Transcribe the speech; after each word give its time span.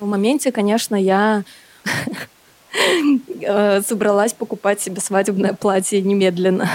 В 0.00 0.06
моменте, 0.06 0.50
конечно, 0.50 0.96
я 0.96 1.44
э, 3.42 3.82
собралась 3.82 4.32
покупать 4.32 4.80
себе 4.80 4.98
свадебное 5.00 5.52
платье 5.52 6.00
немедленно. 6.00 6.68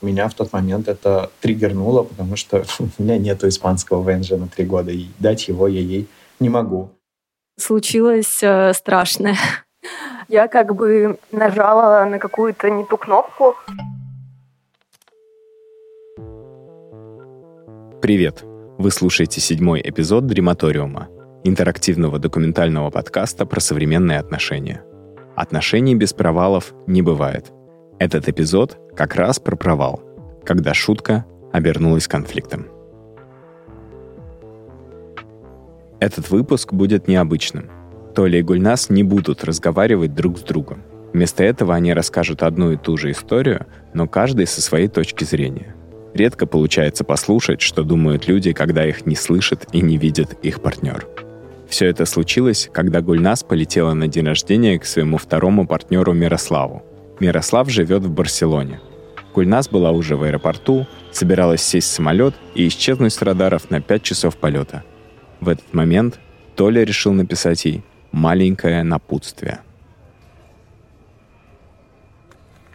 Меня 0.00 0.28
в 0.28 0.34
тот 0.34 0.50
момент 0.54 0.88
это 0.88 1.30
триггернуло, 1.42 2.04
потому 2.04 2.36
что 2.36 2.64
у 2.78 3.02
меня 3.02 3.18
нету 3.18 3.48
испанского 3.48 4.02
ВНЖ 4.02 4.30
на 4.30 4.48
три 4.48 4.64
года, 4.64 4.90
и 4.90 5.08
дать 5.18 5.46
его 5.48 5.68
я 5.68 5.80
ей 5.80 6.08
не 6.40 6.48
могу. 6.48 6.88
Случилось 7.58 8.42
э, 8.42 8.72
страшное. 8.72 9.36
Я 10.28 10.48
как 10.48 10.74
бы 10.74 11.18
нажала 11.32 12.06
на 12.06 12.18
какую-то 12.18 12.70
не 12.70 12.84
ту 12.84 12.96
кнопку. 12.96 13.56
Привет! 18.00 18.42
Вы 18.78 18.90
слушаете 18.90 19.42
седьмой 19.42 19.82
эпизод 19.84 20.26
Дрематориума, 20.26 21.08
интерактивного 21.44 22.18
документального 22.18 22.90
подкаста 22.90 23.46
про 23.46 23.60
современные 23.60 24.18
отношения. 24.18 24.82
Отношений 25.36 25.94
без 25.94 26.12
провалов 26.12 26.74
не 26.86 27.02
бывает. 27.02 27.52
Этот 27.98 28.28
эпизод 28.28 28.78
как 28.94 29.14
раз 29.14 29.38
про 29.38 29.56
провал, 29.56 30.02
когда 30.44 30.74
шутка 30.74 31.24
обернулась 31.52 32.08
конфликтом. 32.08 32.66
Этот 35.98 36.30
выпуск 36.30 36.72
будет 36.72 37.08
необычным. 37.08 37.70
Толя 38.14 38.38
и 38.38 38.42
Гульнас 38.42 38.90
не 38.90 39.02
будут 39.02 39.44
разговаривать 39.44 40.14
друг 40.14 40.38
с 40.38 40.42
другом. 40.42 40.82
Вместо 41.12 41.44
этого 41.44 41.74
они 41.74 41.92
расскажут 41.92 42.42
одну 42.42 42.72
и 42.72 42.76
ту 42.76 42.96
же 42.96 43.10
историю, 43.10 43.66
но 43.94 44.06
каждый 44.06 44.46
со 44.46 44.62
своей 44.62 44.88
точки 44.88 45.24
зрения. 45.24 45.74
Редко 46.14 46.46
получается 46.46 47.04
послушать, 47.04 47.60
что 47.60 47.84
думают 47.84 48.28
люди, 48.28 48.52
когда 48.52 48.84
их 48.86 49.06
не 49.06 49.14
слышит 49.14 49.66
и 49.72 49.80
не 49.80 49.96
видит 49.96 50.38
их 50.42 50.60
партнер. 50.60 51.06
Все 51.70 51.86
это 51.86 52.04
случилось, 52.04 52.68
когда 52.72 53.00
Гульнас 53.00 53.44
полетела 53.44 53.94
на 53.94 54.08
день 54.08 54.26
рождения 54.26 54.76
к 54.78 54.84
своему 54.84 55.18
второму 55.18 55.68
партнеру 55.68 56.12
Мирославу. 56.12 56.82
Мирослав 57.20 57.70
живет 57.70 58.02
в 58.02 58.10
Барселоне. 58.10 58.80
Гульнас 59.32 59.68
была 59.68 59.92
уже 59.92 60.16
в 60.16 60.24
аэропорту, 60.24 60.88
собиралась 61.12 61.62
сесть 61.62 61.86
в 61.88 61.92
самолет 61.92 62.34
и 62.56 62.66
исчезнуть 62.66 63.12
с 63.12 63.22
радаров 63.22 63.70
на 63.70 63.80
5 63.80 64.02
часов 64.02 64.36
полета. 64.36 64.82
В 65.40 65.48
этот 65.48 65.72
момент 65.72 66.18
Толя 66.56 66.82
решил 66.82 67.12
написать 67.12 67.64
ей 67.64 67.84
маленькое 68.10 68.82
напутствие. 68.82 69.60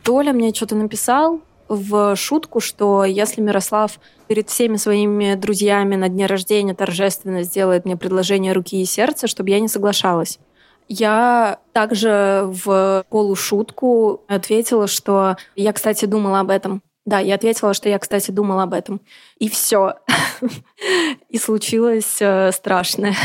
Толя 0.03 0.31
мне 0.31 0.53
что-то 0.53 0.75
написал, 0.75 1.41
в 1.68 2.16
шутку, 2.16 2.59
что 2.59 3.06
если 3.06 3.42
Мирослав 3.42 4.00
перед 4.28 4.50
всеми 4.50 4.78
своими 4.78 5.36
друзьями 5.36 5.96
на 5.96 6.09
дне 6.09 6.26
рождения 6.26 6.74
торжественно 6.74 7.44
сделает 7.44 7.86
мне 7.86 7.98
предложение 7.98 8.53
руки 8.53 8.81
и 8.81 8.86
сердца, 8.86 9.28
чтобы 9.28 9.50
я 9.50 9.59
не 9.59 9.68
соглашалась. 9.68 10.40
Я 10.88 11.59
также 11.74 12.44
в 12.46 13.06
полушутку 13.09 14.22
ответила, 14.28 14.88
что 14.88 15.38
я, 15.56 15.74
кстати, 15.74 16.06
думала 16.06 16.42
об 16.42 16.52
этом. 16.52 16.84
Да, 17.06 17.20
я 17.20 17.36
ответила, 17.36 17.74
что 17.74 17.90
я, 17.90 18.00
кстати, 18.00 18.32
думала 18.32 18.64
об 18.64 18.74
этом. 18.74 19.02
И 19.38 19.50
все. 19.50 19.96
И 21.30 21.38
случилось 21.38 22.18
э, 22.20 22.52
страшное. 22.52 23.16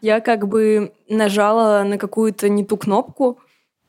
Я 0.00 0.20
как 0.20 0.48
бы 0.48 0.92
нажала 1.08 1.82
на 1.84 1.98
какую-то 1.98 2.48
не 2.48 2.64
ту 2.64 2.76
кнопку. 2.76 3.38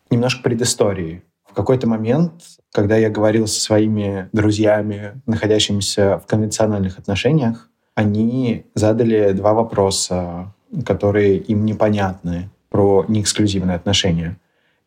Немножко 0.09 0.43
предыстории. 0.43 1.23
Какой-то 1.55 1.87
момент 1.87 2.33
когда 2.75 2.97
я 2.97 3.09
говорил 3.09 3.47
со 3.47 3.61
своими 3.61 4.27
друзьями, 4.33 5.21
находящимися 5.25 6.17
в 6.17 6.27
конвенциональных 6.27 6.99
отношениях, 6.99 7.69
они 7.95 8.65
задали 8.75 9.31
два 9.31 9.53
вопроса, 9.53 10.53
которые 10.85 11.37
им 11.37 11.63
непонятны 11.63 12.49
про 12.69 13.05
неэксклюзивные 13.07 13.77
отношения. 13.77 14.37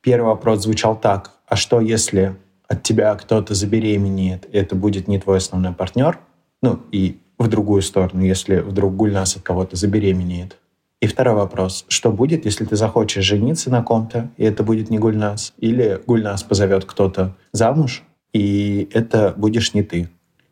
Первый 0.02 0.26
вопрос 0.26 0.64
звучал 0.64 0.96
так. 0.96 1.30
А 1.46 1.56
что, 1.56 1.80
если 1.80 2.36
от 2.68 2.82
тебя 2.82 3.14
кто-то 3.14 3.54
забеременеет, 3.54 4.44
и 4.52 4.58
это 4.58 4.76
будет 4.76 5.08
не 5.08 5.18
твой 5.18 5.38
основной 5.38 5.72
партнер? 5.72 6.18
Ну, 6.60 6.80
и 6.92 7.18
в 7.38 7.48
другую 7.48 7.80
сторону, 7.80 8.22
если 8.22 8.56
вдруг 8.56 8.94
Гульнас 8.94 9.36
от 9.36 9.42
кого-то 9.42 9.76
забеременеет. 9.76 10.58
И 11.00 11.06
второй 11.06 11.34
вопрос. 11.34 11.84
Что 11.88 12.10
будет, 12.10 12.44
если 12.44 12.64
ты 12.64 12.74
захочешь 12.74 13.24
жениться 13.24 13.70
на 13.70 13.82
ком-то, 13.82 14.30
и 14.36 14.44
это 14.44 14.64
будет 14.64 14.90
не 14.90 14.98
Гульнас? 14.98 15.54
Или 15.58 16.00
Гульнас 16.06 16.42
позовет 16.42 16.84
кто-то 16.84 17.36
замуж, 17.52 18.02
и 18.32 18.88
это 18.92 19.32
будешь 19.36 19.74
не 19.74 19.84
ты? 19.84 20.08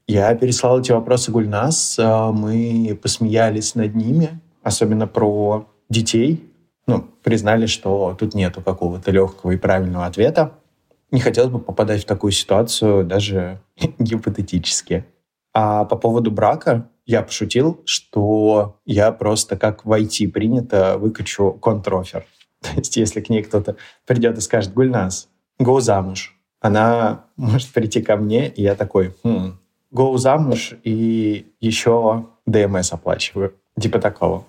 Я 0.06 0.32
переслал 0.36 0.80
эти 0.80 0.92
вопросы 0.92 1.32
Гульнас, 1.32 1.98
а, 1.98 2.30
мы 2.30 2.96
посмеялись 3.02 3.74
над 3.74 3.96
ними, 3.96 4.40
особенно 4.62 5.08
про 5.08 5.68
детей. 5.90 6.48
Ну, 6.86 7.04
признали, 7.24 7.66
что 7.66 8.16
тут 8.16 8.34
нету 8.34 8.62
какого-то 8.62 9.10
легкого 9.10 9.50
и 9.50 9.56
правильного 9.56 10.06
ответа. 10.06 10.52
Не 11.10 11.18
хотелось 11.18 11.50
бы 11.50 11.58
попадать 11.58 12.02
в 12.02 12.06
такую 12.06 12.30
ситуацию 12.30 13.04
даже 13.04 13.60
гипотетически. 13.98 15.04
А 15.52 15.84
по 15.84 15.96
поводу 15.96 16.30
брака, 16.30 16.88
я 17.06 17.22
пошутил, 17.22 17.80
что 17.84 18.78
я 18.84 19.12
просто 19.12 19.56
как 19.56 19.84
в 19.84 19.92
IT 19.92 20.28
принято 20.28 20.98
выкачу 20.98 21.52
контрофер. 21.52 22.26
То 22.60 22.70
есть 22.76 22.96
если 22.96 23.20
к 23.20 23.28
ней 23.28 23.42
кто-то 23.42 23.76
придет 24.06 24.36
и 24.36 24.40
скажет 24.40 24.74
«Гульнас, 24.74 25.28
го 25.58 25.80
замуж», 25.80 26.36
она 26.60 27.24
может 27.36 27.68
прийти 27.68 28.02
ко 28.02 28.16
мне, 28.16 28.48
и 28.48 28.62
я 28.62 28.74
такой 28.74 29.14
«Хм, 29.22 29.58
замуж 30.16 30.74
и 30.82 31.46
еще 31.60 32.26
ДМС 32.44 32.92
оплачиваю». 32.92 33.54
Типа 33.80 33.98
такого. 33.98 34.44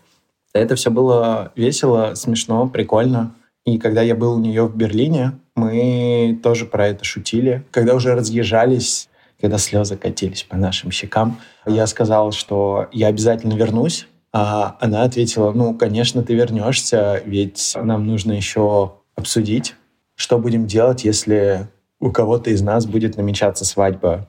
Это 0.54 0.76
все 0.76 0.90
было 0.90 1.52
весело, 1.56 2.16
смешно, 2.16 2.68
прикольно. 2.68 3.36
И 3.66 3.78
когда 3.78 4.02
я 4.02 4.16
был 4.16 4.36
у 4.36 4.40
нее 4.40 4.66
в 4.66 4.76
Берлине, 4.76 5.34
мы 5.56 6.40
тоже 6.42 6.66
про 6.66 6.88
это 6.88 7.04
шутили. 7.04 7.66
Когда 7.72 7.94
уже 7.94 8.16
разъезжались, 8.16 9.10
когда 9.40 9.58
слезы 9.58 9.98
катились 9.98 10.44
по 10.44 10.58
нашим 10.58 10.92
щекам, 10.92 11.40
я 11.66 11.88
сказал, 11.88 12.32
что 12.32 12.88
я 12.92 13.08
обязательно 13.08 13.54
вернусь. 13.54 14.08
А 14.34 14.78
она 14.82 15.04
ответила, 15.04 15.52
ну, 15.52 15.74
конечно, 15.74 16.22
ты 16.22 16.36
вернешься, 16.36 17.22
ведь 17.26 17.76
нам 17.82 18.06
нужно 18.06 18.34
еще 18.34 18.94
обсудить, 19.16 19.76
что 20.16 20.38
будем 20.38 20.68
делать, 20.68 21.06
если 21.06 21.68
у 22.00 22.12
кого-то 22.12 22.50
из 22.52 22.62
нас 22.62 22.86
будет 22.86 23.18
намечаться 23.18 23.66
свадьба. 23.66 24.28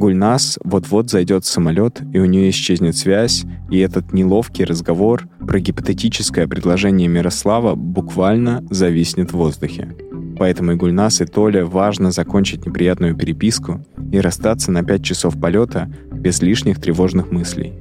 Гульнас 0.00 0.58
вот-вот 0.64 1.10
зайдет 1.10 1.44
в 1.44 1.48
самолет, 1.48 2.00
и 2.14 2.18
у 2.18 2.24
нее 2.24 2.48
исчезнет 2.48 2.96
связь, 2.96 3.44
и 3.70 3.78
этот 3.78 4.14
неловкий 4.14 4.64
разговор 4.64 5.28
про 5.46 5.60
гипотетическое 5.60 6.48
предложение 6.48 7.06
Мирослава 7.06 7.74
буквально 7.74 8.66
зависнет 8.70 9.32
в 9.32 9.36
воздухе. 9.36 9.94
Поэтому 10.40 10.72
и 10.72 10.74
Гульнас, 10.74 11.20
и 11.20 11.26
Толя 11.26 11.66
важно 11.66 12.12
закончить 12.12 12.64
неприятную 12.64 13.14
переписку 13.14 13.84
и 14.10 14.18
расстаться 14.20 14.72
на 14.72 14.82
5 14.82 15.04
часов 15.04 15.38
полета 15.38 15.92
без 16.10 16.40
лишних 16.40 16.80
тревожных 16.80 17.30
мыслей. 17.30 17.74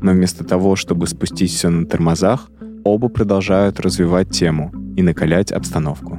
Но 0.00 0.12
вместо 0.12 0.42
того, 0.42 0.76
чтобы 0.76 1.08
спустить 1.08 1.50
все 1.52 1.68
на 1.68 1.84
тормозах, 1.84 2.48
оба 2.84 3.10
продолжают 3.10 3.80
развивать 3.80 4.30
тему 4.30 4.72
и 4.96 5.02
накалять 5.02 5.52
обстановку. 5.52 6.18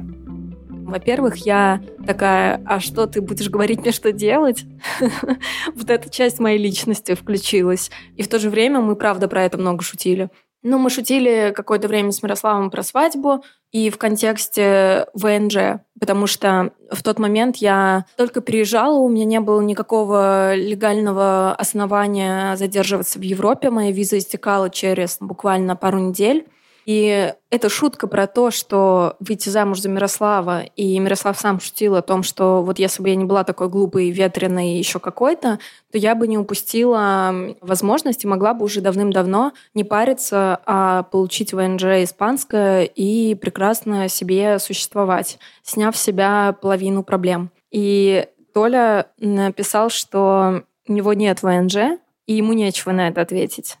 Во-первых, 0.70 1.38
я 1.38 1.80
такая, 2.06 2.62
а 2.64 2.78
что 2.78 3.08
ты 3.08 3.20
будешь 3.20 3.50
говорить 3.50 3.80
мне, 3.80 3.90
что 3.90 4.12
делать? 4.12 4.66
Вот 5.74 5.90
эта 5.90 6.08
часть 6.08 6.38
моей 6.38 6.58
личности 6.58 7.16
включилась. 7.16 7.90
И 8.14 8.22
в 8.22 8.28
то 8.28 8.38
же 8.38 8.50
время 8.50 8.80
мы, 8.80 8.94
правда, 8.94 9.26
про 9.26 9.42
это 9.42 9.58
много 9.58 9.82
шутили. 9.82 10.30
Ну, 10.62 10.78
мы 10.78 10.90
шутили 10.90 11.52
какое-то 11.56 11.88
время 11.88 12.12
с 12.12 12.22
Мирославом 12.22 12.70
про 12.70 12.84
свадьбу 12.84 13.42
и 13.72 13.90
в 13.90 13.98
контексте 13.98 15.06
ВНЖ, 15.14 15.80
потому 16.00 16.26
что 16.26 16.72
в 16.90 17.02
тот 17.02 17.18
момент 17.18 17.56
я 17.56 18.06
только 18.16 18.40
приезжала, 18.40 18.98
у 18.98 19.08
меня 19.08 19.24
не 19.24 19.40
было 19.40 19.60
никакого 19.60 20.54
легального 20.54 21.54
основания 21.54 22.56
задерживаться 22.56 23.18
в 23.18 23.22
Европе, 23.22 23.70
моя 23.70 23.92
виза 23.92 24.18
истекала 24.18 24.70
через 24.70 25.18
буквально 25.20 25.76
пару 25.76 25.98
недель. 25.98 26.46
И 26.88 27.34
это 27.50 27.68
шутка 27.68 28.06
про 28.06 28.26
то, 28.26 28.50
что 28.50 29.16
выйти 29.20 29.50
замуж 29.50 29.80
за 29.80 29.90
Мирослава, 29.90 30.62
и 30.62 30.98
Мирослав 30.98 31.38
сам 31.38 31.60
шутил 31.60 31.96
о 31.96 32.00
том, 32.00 32.22
что 32.22 32.62
вот 32.62 32.78
если 32.78 33.02
бы 33.02 33.10
я 33.10 33.14
не 33.14 33.26
была 33.26 33.44
такой 33.44 33.68
глупой, 33.68 34.08
ветреной 34.08 34.70
и 34.70 34.78
еще 34.78 34.98
какой-то, 34.98 35.58
то 35.92 35.98
я 35.98 36.14
бы 36.14 36.26
не 36.26 36.38
упустила 36.38 37.54
возможности, 37.60 38.24
могла 38.26 38.54
бы 38.54 38.64
уже 38.64 38.80
давным-давно 38.80 39.52
не 39.74 39.84
париться, 39.84 40.62
а 40.64 41.02
получить 41.02 41.52
ВНЖ 41.52 42.04
испанское 42.04 42.84
и 42.84 43.34
прекрасно 43.34 44.08
себе 44.08 44.58
существовать, 44.58 45.38
сняв 45.62 45.94
с 45.94 46.02
себя 46.02 46.56
половину 46.58 47.02
проблем. 47.02 47.50
И 47.70 48.28
Толя 48.54 49.08
написал, 49.18 49.90
что 49.90 50.62
у 50.88 50.92
него 50.94 51.12
нет 51.12 51.42
ВНЖ, 51.42 51.98
и 52.24 52.32
ему 52.32 52.54
нечего 52.54 52.92
на 52.92 53.08
это 53.08 53.20
ответить. 53.20 53.76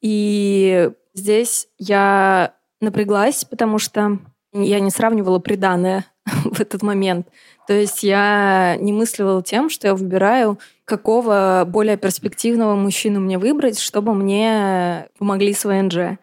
И 0.00 0.90
Здесь 1.20 1.68
я 1.76 2.54
напряглась, 2.80 3.44
потому 3.44 3.78
что 3.78 4.20
я 4.54 4.80
не 4.80 4.90
сравнивала 4.90 5.38
приданное 5.38 6.06
в 6.24 6.58
этот 6.62 6.82
момент. 6.82 7.28
То 7.66 7.74
есть 7.74 8.02
я 8.02 8.78
не 8.80 8.94
мыслила 8.94 9.42
тем, 9.42 9.68
что 9.68 9.88
я 9.88 9.94
выбираю, 9.94 10.58
какого 10.86 11.64
более 11.66 11.98
перспективного 11.98 12.74
мужчину 12.74 13.20
мне 13.20 13.36
выбрать, 13.36 13.78
чтобы 13.78 14.14
мне 14.14 15.08
помогли 15.18 15.52
с 15.52 15.66
ВНЖ. 15.66 16.16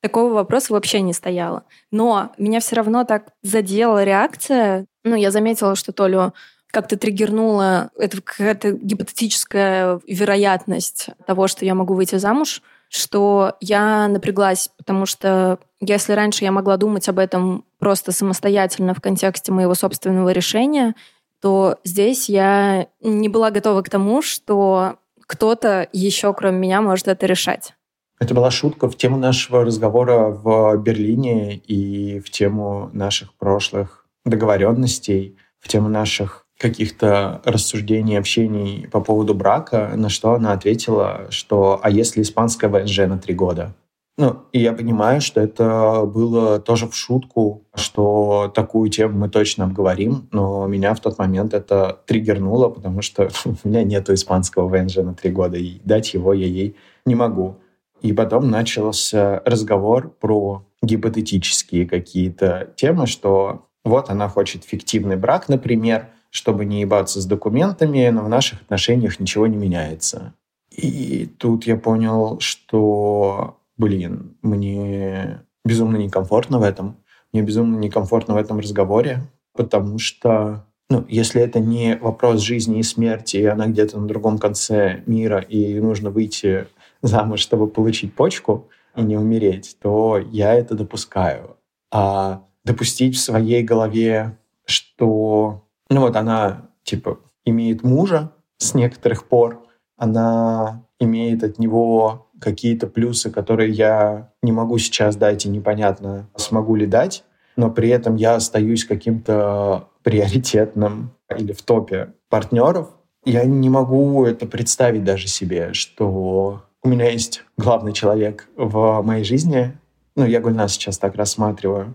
Такого 0.00 0.32
вопроса 0.32 0.72
вообще 0.72 1.00
не 1.00 1.14
стояло. 1.14 1.64
Но 1.90 2.30
меня 2.38 2.60
все 2.60 2.76
равно 2.76 3.02
так 3.02 3.32
задела 3.42 4.04
реакция. 4.04 4.86
Ну, 5.02 5.16
я 5.16 5.32
заметила, 5.32 5.74
что 5.74 5.90
Толю 5.90 6.32
как-то 6.70 6.96
триггернула 6.96 7.90
это 7.98 8.22
какая-то 8.22 8.70
гипотетическая 8.70 10.00
вероятность 10.06 11.08
того, 11.26 11.48
что 11.48 11.64
я 11.64 11.74
могу 11.74 11.94
выйти 11.94 12.18
замуж– 12.18 12.62
что 12.94 13.56
я 13.60 14.06
напряглась, 14.06 14.70
потому 14.78 15.04
что 15.04 15.58
если 15.80 16.12
раньше 16.12 16.44
я 16.44 16.52
могла 16.52 16.76
думать 16.76 17.08
об 17.08 17.18
этом 17.18 17.64
просто 17.78 18.12
самостоятельно 18.12 18.94
в 18.94 19.00
контексте 19.00 19.50
моего 19.50 19.74
собственного 19.74 20.30
решения, 20.30 20.94
то 21.40 21.78
здесь 21.82 22.28
я 22.28 22.86
не 23.02 23.28
была 23.28 23.50
готова 23.50 23.82
к 23.82 23.90
тому, 23.90 24.22
что 24.22 24.96
кто-то 25.26 25.88
еще, 25.92 26.32
кроме 26.34 26.58
меня, 26.58 26.80
может 26.82 27.08
это 27.08 27.26
решать. 27.26 27.74
Это 28.20 28.32
была 28.32 28.52
шутка 28.52 28.88
в 28.88 28.96
тему 28.96 29.16
нашего 29.16 29.64
разговора 29.64 30.28
в 30.28 30.76
Берлине 30.76 31.56
и 31.56 32.20
в 32.20 32.30
тему 32.30 32.90
наших 32.92 33.34
прошлых 33.34 34.06
договоренностей, 34.24 35.36
в 35.58 35.66
тему 35.66 35.88
наших 35.88 36.43
каких-то 36.64 37.42
рассуждений, 37.44 38.18
общений 38.18 38.88
по 38.90 39.02
поводу 39.02 39.34
брака, 39.34 39.92
на 39.96 40.08
что 40.08 40.32
она 40.32 40.52
ответила, 40.52 41.26
что 41.28 41.78
«а 41.82 41.90
если 41.90 42.22
испанская 42.22 42.70
ВНЖ 42.70 43.00
на 43.00 43.18
три 43.18 43.34
года?» 43.34 43.74
Ну, 44.16 44.44
и 44.52 44.60
я 44.60 44.72
понимаю, 44.72 45.20
что 45.20 45.42
это 45.42 46.04
было 46.06 46.58
тоже 46.58 46.86
в 46.86 46.96
шутку, 46.96 47.64
что 47.74 48.50
такую 48.54 48.88
тему 48.88 49.18
мы 49.18 49.28
точно 49.28 49.64
обговорим, 49.64 50.26
но 50.32 50.66
меня 50.66 50.94
в 50.94 51.00
тот 51.00 51.18
момент 51.18 51.52
это 51.52 51.98
триггернуло, 52.06 52.70
потому 52.70 53.02
что 53.02 53.28
у 53.44 53.68
меня 53.68 53.82
нет 53.82 54.08
испанского 54.08 54.66
ВНЖ 54.66 54.96
на 54.96 55.12
три 55.12 55.30
года, 55.30 55.58
и 55.58 55.80
дать 55.84 56.14
его 56.14 56.32
я 56.32 56.46
ей 56.46 56.76
не 57.04 57.14
могу. 57.14 57.56
И 58.00 58.14
потом 58.14 58.50
начался 58.50 59.42
разговор 59.44 60.08
про 60.18 60.64
гипотетические 60.82 61.86
какие-то 61.86 62.72
темы, 62.76 63.06
что 63.06 63.66
вот 63.84 64.08
она 64.08 64.30
хочет 64.30 64.64
фиктивный 64.64 65.16
брак, 65.16 65.50
например, 65.50 66.08
чтобы 66.34 66.64
не 66.64 66.80
ебаться 66.80 67.20
с 67.20 67.26
документами, 67.26 68.08
но 68.08 68.24
в 68.24 68.28
наших 68.28 68.62
отношениях 68.62 69.20
ничего 69.20 69.46
не 69.46 69.56
меняется. 69.56 70.34
И 70.68 71.30
тут 71.38 71.64
я 71.64 71.76
понял, 71.76 72.40
что, 72.40 73.58
блин, 73.76 74.36
мне 74.42 75.42
безумно 75.64 75.96
некомфортно 75.96 76.58
в 76.58 76.64
этом. 76.64 76.96
Мне 77.32 77.42
безумно 77.42 77.78
некомфортно 77.78 78.34
в 78.34 78.36
этом 78.36 78.58
разговоре, 78.58 79.20
потому 79.52 80.00
что, 80.00 80.66
ну, 80.90 81.04
если 81.08 81.40
это 81.40 81.60
не 81.60 81.96
вопрос 81.98 82.40
жизни 82.40 82.80
и 82.80 82.82
смерти, 82.82 83.36
и 83.36 83.44
она 83.44 83.68
где-то 83.68 84.00
на 84.00 84.08
другом 84.08 84.38
конце 84.38 85.04
мира, 85.06 85.38
и 85.38 85.78
нужно 85.78 86.10
выйти 86.10 86.66
замуж, 87.00 87.38
чтобы 87.38 87.68
получить 87.68 88.12
почку 88.12 88.66
и 88.96 89.02
не 89.02 89.16
умереть, 89.16 89.76
то 89.80 90.18
я 90.32 90.54
это 90.54 90.74
допускаю. 90.74 91.56
А 91.92 92.42
допустить 92.64 93.14
в 93.14 93.20
своей 93.20 93.62
голове, 93.62 94.36
что 94.64 95.63
ну 95.90 96.00
вот 96.00 96.16
она, 96.16 96.68
типа, 96.82 97.18
имеет 97.44 97.82
мужа 97.82 98.32
с 98.58 98.74
некоторых 98.74 99.28
пор, 99.28 99.66
она 99.96 100.86
имеет 100.98 101.44
от 101.44 101.58
него 101.58 102.30
какие-то 102.40 102.86
плюсы, 102.86 103.30
которые 103.30 103.70
я 103.70 104.32
не 104.42 104.52
могу 104.52 104.78
сейчас 104.78 105.16
дать 105.16 105.46
и 105.46 105.48
непонятно, 105.48 106.28
смогу 106.36 106.74
ли 106.74 106.86
дать, 106.86 107.24
но 107.56 107.70
при 107.70 107.88
этом 107.88 108.16
я 108.16 108.34
остаюсь 108.34 108.84
каким-то 108.84 109.88
приоритетным 110.02 111.12
или 111.36 111.52
в 111.52 111.62
топе 111.62 112.12
партнеров. 112.28 112.90
Я 113.24 113.44
не 113.44 113.70
могу 113.70 114.24
это 114.24 114.46
представить 114.46 115.04
даже 115.04 115.28
себе, 115.28 115.72
что 115.72 116.62
у 116.82 116.88
меня 116.88 117.10
есть 117.10 117.44
главный 117.56 117.92
человек 117.92 118.48
в 118.56 119.00
моей 119.02 119.24
жизни. 119.24 119.78
Ну, 120.16 120.26
я 120.26 120.40
Гульна 120.40 120.68
сейчас 120.68 120.98
так 120.98 121.14
рассматриваю. 121.14 121.94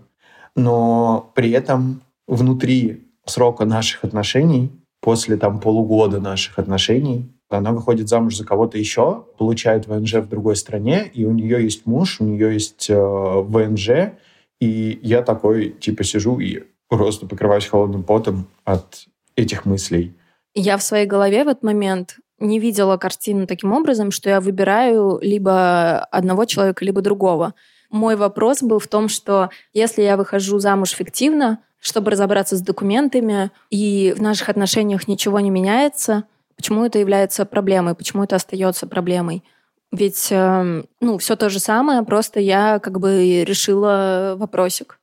Но 0.56 1.30
при 1.34 1.52
этом 1.52 2.02
внутри 2.26 3.09
срока 3.30 3.64
наших 3.64 4.04
отношений, 4.04 4.70
после 5.00 5.36
там 5.36 5.60
полугода 5.60 6.20
наших 6.20 6.58
отношений, 6.58 7.32
она 7.48 7.72
выходит 7.72 8.08
замуж 8.08 8.36
за 8.36 8.44
кого-то 8.44 8.78
еще, 8.78 9.24
получает 9.38 9.86
ВНЖ 9.86 10.14
в 10.14 10.28
другой 10.28 10.56
стране, 10.56 11.10
и 11.12 11.24
у 11.24 11.32
нее 11.32 11.62
есть 11.62 11.86
муж, 11.86 12.20
у 12.20 12.24
нее 12.24 12.52
есть 12.52 12.88
э, 12.88 12.94
ВНЖ, 12.96 14.12
и 14.60 15.00
я 15.02 15.22
такой, 15.22 15.70
типа, 15.70 16.04
сижу 16.04 16.38
и 16.38 16.64
просто 16.88 17.26
покрываюсь 17.26 17.66
холодным 17.66 18.04
потом 18.04 18.46
от 18.64 19.06
этих 19.36 19.64
мыслей. 19.64 20.14
Я 20.54 20.76
в 20.76 20.82
своей 20.82 21.06
голове 21.06 21.44
в 21.44 21.48
этот 21.48 21.62
момент 21.62 22.18
не 22.38 22.58
видела 22.58 22.96
картину 22.96 23.46
таким 23.46 23.72
образом, 23.72 24.10
что 24.10 24.28
я 24.30 24.40
выбираю 24.40 25.18
либо 25.20 25.98
одного 25.98 26.44
человека, 26.44 26.84
либо 26.84 27.02
другого. 27.02 27.54
Мой 27.90 28.16
вопрос 28.16 28.62
был 28.62 28.78
в 28.78 28.86
том, 28.86 29.08
что 29.08 29.50
если 29.72 30.02
я 30.02 30.16
выхожу 30.16 30.58
замуж 30.58 30.90
фиктивно, 30.90 31.60
чтобы 31.80 32.10
разобраться 32.10 32.56
с 32.56 32.60
документами, 32.60 33.50
и 33.70 34.14
в 34.16 34.22
наших 34.22 34.48
отношениях 34.48 35.08
ничего 35.08 35.40
не 35.40 35.50
меняется, 35.50 36.24
почему 36.56 36.84
это 36.84 36.98
является 36.98 37.44
проблемой, 37.44 37.94
почему 37.94 38.24
это 38.24 38.36
остается 38.36 38.86
проблемой. 38.86 39.42
Ведь, 39.90 40.28
эм, 40.30 40.86
ну, 41.00 41.18
все 41.18 41.34
то 41.34 41.48
же 41.48 41.58
самое, 41.58 42.02
просто 42.02 42.38
я 42.38 42.78
как 42.78 43.00
бы 43.00 43.44
решила 43.44 44.34
вопросик. 44.36 45.00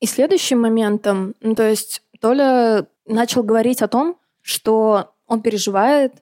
И 0.00 0.06
следующим 0.06 0.60
моментом, 0.60 1.34
ну, 1.40 1.54
то 1.54 1.68
есть 1.68 2.02
Толя 2.20 2.86
начал 3.06 3.42
говорить 3.42 3.82
о 3.82 3.88
том, 3.88 4.16
что 4.40 5.12
он 5.26 5.42
переживает, 5.42 6.14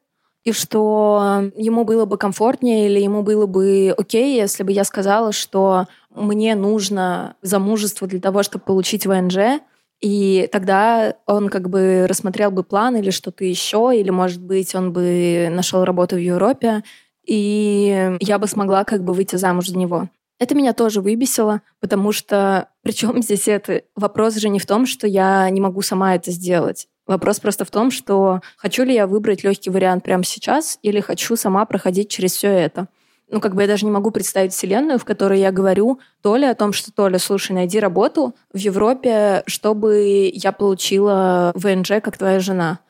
и 0.45 0.53
что 0.53 1.51
ему 1.57 1.85
было 1.85 2.07
бы 2.07 2.17
комфортнее 2.17 2.87
или 2.87 3.01
ему 3.01 3.23
было 3.23 3.47
бы 3.47 3.95
окей, 3.97 4.37
если 4.37 4.63
бы 4.63 4.73
я 4.73 4.85
сказала, 4.85 5.33
что 5.33 5.87
мне 6.15 6.55
нужно 6.55 7.37
замужество 7.43 8.09
для 8.09 8.21
того, 8.21 8.43
чтобы 8.43 8.65
получить 8.65 9.07
ВНЖ, 9.07 9.61
и 10.01 10.49
тогда 10.53 11.15
он 11.27 11.49
как 11.49 11.69
бы 11.69 12.07
рассмотрел 12.09 12.51
бы 12.51 12.63
план 12.63 12.97
или 12.97 13.11
что-то 13.11 13.45
еще, 13.45 13.91
или, 13.95 14.11
может 14.11 14.41
быть, 14.41 14.75
он 14.75 14.93
бы 14.93 15.49
нашел 15.51 15.85
работу 15.85 16.17
в 16.17 16.21
Европе, 16.21 16.85
и 17.27 18.17
я 18.21 18.39
бы 18.39 18.47
смогла 18.47 18.85
как 18.85 19.03
бы 19.03 19.13
выйти 19.13 19.37
замуж 19.37 19.69
за 19.69 19.77
него. 19.77 20.09
Это 20.39 20.55
меня 20.55 20.73
тоже 20.73 21.01
выбесило, 21.01 21.63
потому 21.81 22.13
что 22.13 22.69
причем 22.83 23.23
здесь 23.23 23.49
это 23.49 23.83
вопрос 23.97 24.37
же 24.37 24.49
не 24.49 24.61
в 24.61 24.67
том, 24.67 24.87
что 24.87 25.07
я 25.07 25.51
не 25.51 25.61
могу 25.61 25.83
сама 25.83 26.15
это 26.15 26.31
сделать. 26.31 26.87
Вопрос 27.07 27.41
просто 27.41 27.65
в 27.65 27.71
том, 27.71 27.91
что 27.91 28.41
хочу 28.57 28.85
ли 28.85 28.95
я 28.95 29.07
выбрать 29.07 29.43
легкий 29.43 29.71
вариант 29.71 30.05
прямо 30.05 30.25
сейчас 30.25 30.79
или 30.83 31.01
хочу 31.01 31.37
сама 31.37 31.65
проходить 31.65 32.11
через 32.11 32.33
все 32.33 32.49
это 32.49 32.87
ну, 33.31 33.41
как 33.41 33.55
бы 33.55 33.63
я 33.63 33.69
даже 33.69 33.85
не 33.85 33.91
могу 33.91 34.11
представить 34.11 34.53
вселенную, 34.53 34.99
в 34.99 35.05
которой 35.05 35.41
я 35.41 35.53
говорю 35.53 36.01
Толе 36.23 36.49
о 36.49 36.55
том, 36.55 36.73
что 36.73 36.93
Толя, 36.93 37.19
слушай, 37.19 37.53
найди 37.53 37.79
работу 37.79 38.35
в 38.53 38.57
Европе, 38.57 39.43
чтобы 39.47 40.31
я 40.33 40.53
получила 40.53 41.53
ВНЖ, 41.55 42.01
как 42.03 42.17
твоя 42.17 42.41
жена. 42.41 42.81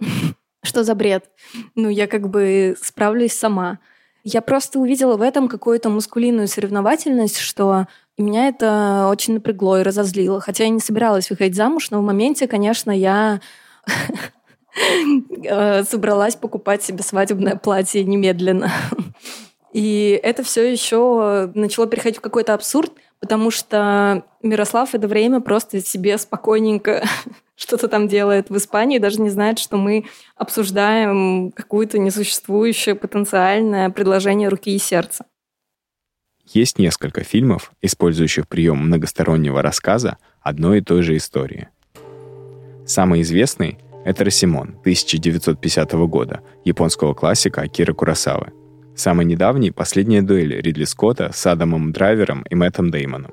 Что 0.62 0.84
за 0.84 0.94
бред? 0.94 1.30
Ну, 1.74 1.88
я 1.88 2.06
как 2.06 2.28
бы 2.28 2.76
справлюсь 2.82 3.32
сама. 3.32 3.78
Я 4.24 4.42
просто 4.42 4.78
увидела 4.78 5.16
в 5.16 5.22
этом 5.22 5.48
какую-то 5.48 5.88
мускулинную 5.88 6.48
соревновательность, 6.48 7.38
что 7.38 7.86
меня 8.18 8.48
это 8.48 9.08
очень 9.10 9.34
напрягло 9.34 9.78
и 9.78 9.82
разозлило. 9.82 10.40
Хотя 10.40 10.64
я 10.64 10.70
не 10.70 10.80
собиралась 10.80 11.30
выходить 11.30 11.54
замуж, 11.54 11.90
но 11.90 12.00
в 12.00 12.04
моменте, 12.04 12.46
конечно, 12.46 12.90
я 12.90 13.40
э, 15.44 15.84
собралась 15.84 16.36
покупать 16.36 16.82
себе 16.82 17.02
свадебное 17.02 17.56
платье 17.56 18.04
немедленно. 18.04 18.70
И 19.72 20.18
это 20.22 20.42
все 20.42 20.70
еще 20.70 21.50
начало 21.54 21.86
переходить 21.86 22.18
в 22.18 22.22
какой-то 22.22 22.54
абсурд, 22.54 22.92
потому 23.20 23.50
что 23.50 24.24
Мирослав 24.42 24.90
в 24.90 24.94
это 24.94 25.08
время 25.08 25.40
просто 25.40 25.80
себе 25.80 26.16
спокойненько 26.18 27.04
что-то 27.56 27.88
там 27.88 28.08
делает 28.08 28.50
в 28.50 28.56
Испании, 28.56 28.98
даже 28.98 29.20
не 29.20 29.30
знает, 29.30 29.58
что 29.58 29.76
мы 29.76 30.06
обсуждаем 30.36 31.52
какое-то 31.52 31.98
несуществующее 31.98 32.94
потенциальное 32.94 33.90
предложение 33.90 34.48
руки 34.48 34.74
и 34.74 34.78
сердца. 34.78 35.26
Есть 36.46 36.78
несколько 36.78 37.24
фильмов, 37.24 37.72
использующих 37.82 38.48
прием 38.48 38.78
многостороннего 38.78 39.60
рассказа 39.60 40.16
одной 40.40 40.78
и 40.78 40.82
той 40.82 41.02
же 41.02 41.14
истории. 41.16 41.68
Самый 42.86 43.20
известный— 43.20 43.78
это 44.06 44.24
«Росимон» 44.24 44.78
1950 44.80 45.92
года, 46.06 46.40
японского 46.64 47.12
классика 47.12 47.60
Акира 47.60 47.92
Курасавы. 47.92 48.52
Самый 48.98 49.26
недавний— 49.26 49.70
«Последняя 49.72 50.22
дуэль» 50.22 50.60
Ридли 50.60 50.82
Скотта 50.82 51.30
с 51.32 51.46
Адамом 51.46 51.92
Драйвером 51.92 52.44
и 52.50 52.56
Мэттом 52.56 52.90
Деймоном. 52.90 53.30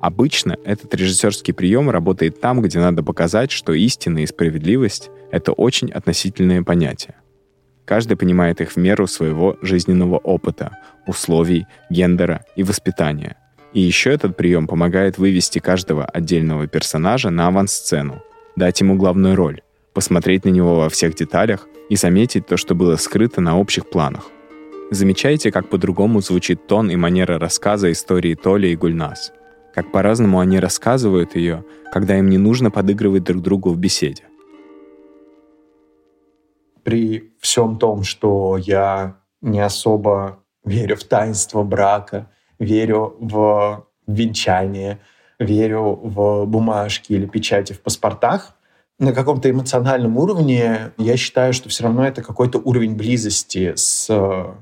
Обычно 0.00 0.56
этот 0.64 0.92
режиссерский 0.92 1.54
прием 1.54 1.88
работает 1.88 2.40
там, 2.40 2.60
где 2.60 2.80
надо 2.80 3.04
показать, 3.04 3.52
что 3.52 3.74
истина 3.74 4.24
и 4.24 4.26
справедливость— 4.26 5.10
это 5.30 5.52
очень 5.52 5.92
относительные 5.92 6.64
понятия. 6.64 7.14
Каждый 7.84 8.16
понимает 8.16 8.60
их 8.60 8.72
в 8.72 8.76
меру 8.76 9.06
своего 9.06 9.56
жизненного 9.62 10.18
опыта, 10.18 10.76
условий, 11.06 11.68
гендера 11.90 12.44
и 12.56 12.64
воспитания. 12.64 13.36
И 13.72 13.80
еще 13.80 14.10
этот 14.10 14.36
прием 14.36 14.66
помогает 14.66 15.16
вывести 15.16 15.60
каждого 15.60 16.06
отдельного 16.06 16.66
персонажа 16.66 17.30
на 17.30 17.46
авансцену, 17.46 18.20
дать 18.56 18.80
ему 18.80 18.96
главную 18.96 19.36
роль, 19.36 19.62
посмотреть 19.92 20.44
на 20.44 20.48
него 20.48 20.74
во 20.74 20.88
всех 20.88 21.14
деталях 21.14 21.68
и 21.88 21.94
заметить 21.94 22.48
то, 22.48 22.56
что 22.56 22.74
было 22.74 22.96
скрыто 22.96 23.40
на 23.40 23.56
общих 23.56 23.88
планах. 23.88 24.24
Замечайте, 24.90 25.50
как 25.50 25.70
по-другому 25.70 26.20
звучит 26.20 26.66
тон 26.66 26.90
и 26.90 26.96
манера 26.96 27.38
рассказа 27.38 27.90
истории 27.90 28.34
Толи 28.34 28.68
и 28.68 28.76
Гульнас— 28.76 29.32
как 29.74 29.90
по-разному 29.90 30.38
они 30.38 30.60
рассказывают 30.60 31.34
ее, 31.34 31.64
когда 31.92 32.16
им 32.16 32.30
не 32.30 32.38
нужно 32.38 32.70
подыгрывать 32.70 33.24
друг 33.24 33.42
другу 33.42 33.70
в 33.70 33.78
беседе. 33.78 34.22
При 36.84 37.32
всем 37.40 37.78
том, 37.78 38.04
что 38.04 38.56
я 38.56 39.16
не 39.40 39.60
особо 39.60 40.38
верю 40.64 40.96
в 40.96 41.04
таинство 41.04 41.62
брака, 41.64 42.30
верю 42.58 43.16
в 43.18 43.86
венчание, 44.06 45.00
верю 45.38 45.98
в 46.02 46.44
бумажки 46.46 47.12
или 47.12 47.26
печати 47.26 47.72
в 47.72 47.80
паспортах, 47.80 48.56
на 48.98 49.12
каком-то 49.12 49.50
эмоциональном 49.50 50.16
уровне 50.16 50.92
я 50.98 51.16
считаю, 51.16 51.52
что 51.52 51.68
все 51.68 51.84
равно 51.84 52.06
это 52.06 52.22
какой-то 52.22 52.58
уровень 52.58 52.94
близости 52.94 53.72
с 53.76 54.08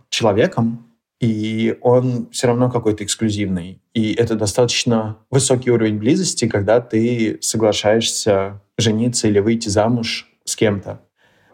человеком, 0.08 0.86
и 1.20 1.76
он 1.82 2.28
все 2.32 2.48
равно 2.48 2.70
какой-то 2.70 3.04
эксклюзивный. 3.04 3.80
И 3.94 4.12
это 4.14 4.34
достаточно 4.34 5.18
высокий 5.30 5.70
уровень 5.70 5.98
близости, 5.98 6.48
когда 6.48 6.80
ты 6.80 7.38
соглашаешься 7.40 8.60
жениться 8.78 9.28
или 9.28 9.38
выйти 9.38 9.68
замуж 9.68 10.28
с 10.44 10.56
кем-то. 10.56 11.00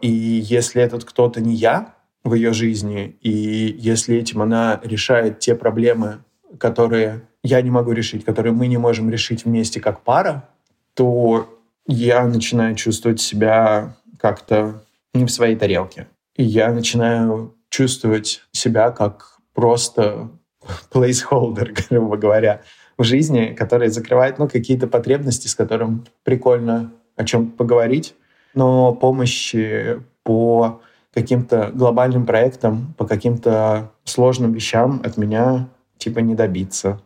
И 0.00 0.08
если 0.10 0.80
этот 0.80 1.04
кто-то 1.04 1.40
не 1.40 1.54
я 1.54 1.94
в 2.24 2.34
ее 2.34 2.52
жизни, 2.52 3.16
и 3.20 3.76
если 3.78 4.16
этим 4.16 4.40
она 4.40 4.80
решает 4.84 5.40
те 5.40 5.54
проблемы, 5.54 6.20
которые 6.58 7.22
я 7.42 7.60
не 7.60 7.70
могу 7.70 7.92
решить, 7.92 8.24
которые 8.24 8.52
мы 8.52 8.68
не 8.68 8.78
можем 8.78 9.10
решить 9.10 9.44
вместе 9.44 9.80
как 9.80 10.02
пара, 10.02 10.48
то 10.94 11.57
я 11.88 12.24
начинаю 12.24 12.76
чувствовать 12.76 13.20
себя 13.20 13.96
как-то 14.18 14.84
не 15.14 15.24
в 15.24 15.30
своей 15.30 15.56
тарелке. 15.56 16.06
И 16.36 16.44
я 16.44 16.72
начинаю 16.72 17.56
чувствовать 17.70 18.42
себя 18.52 18.90
как 18.90 19.38
просто 19.54 20.30
placeholder, 20.92 21.76
грубо 21.90 22.16
говоря, 22.16 22.62
в 22.96 23.04
жизни, 23.04 23.54
который 23.56 23.88
закрывает 23.88 24.38
ну, 24.38 24.48
какие-то 24.48 24.86
потребности, 24.86 25.48
с 25.48 25.54
которым 25.54 26.06
прикольно 26.24 26.92
о 27.16 27.24
чем 27.24 27.50
поговорить, 27.50 28.14
но 28.54 28.94
помощи 28.94 30.02
по 30.22 30.80
каким-то 31.12 31.70
глобальным 31.74 32.26
проектам, 32.26 32.94
по 32.98 33.06
каким-то 33.06 33.92
сложным 34.04 34.52
вещам 34.52 35.00
от 35.04 35.16
меня 35.16 35.68
типа 35.96 36.18
не 36.20 36.34
добиться. 36.34 37.00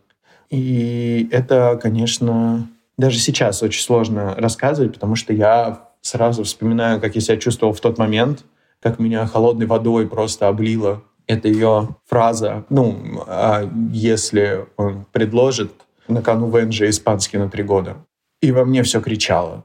И 0.51 1.29
это, 1.31 1.79
конечно, 1.81 2.69
даже 3.03 3.19
сейчас 3.19 3.65
очень 3.65 3.83
сложно 3.83 4.37
рассказывать, 4.37 4.95
потому 4.95 5.17
что 5.17 5.33
я 5.33 5.89
сразу 6.03 6.45
вспоминаю, 6.45 7.01
как 7.01 7.17
я 7.17 7.21
себя 7.21 7.37
чувствовал 7.37 7.73
в 7.73 7.81
тот 7.81 7.99
момент, 7.99 8.45
как 8.81 9.01
меня 9.01 9.27
холодной 9.27 9.67
водой 9.67 10.07
просто 10.07 10.47
облило 10.47 11.03
это 11.27 11.49
ее 11.49 11.97
фраза, 12.07 12.65
ну, 12.69 13.25
а 13.27 13.69
если 13.93 14.67
он 14.77 15.05
предложит 15.11 15.73
на 16.07 16.23
кону 16.23 16.47
ВНЖ 16.47 16.83
испанский 16.83 17.39
на 17.39 17.51
три 17.51 17.65
года. 17.65 17.97
И 18.41 18.53
во 18.53 18.65
мне 18.65 18.85
все 18.85 19.01
кричало. 19.01 19.65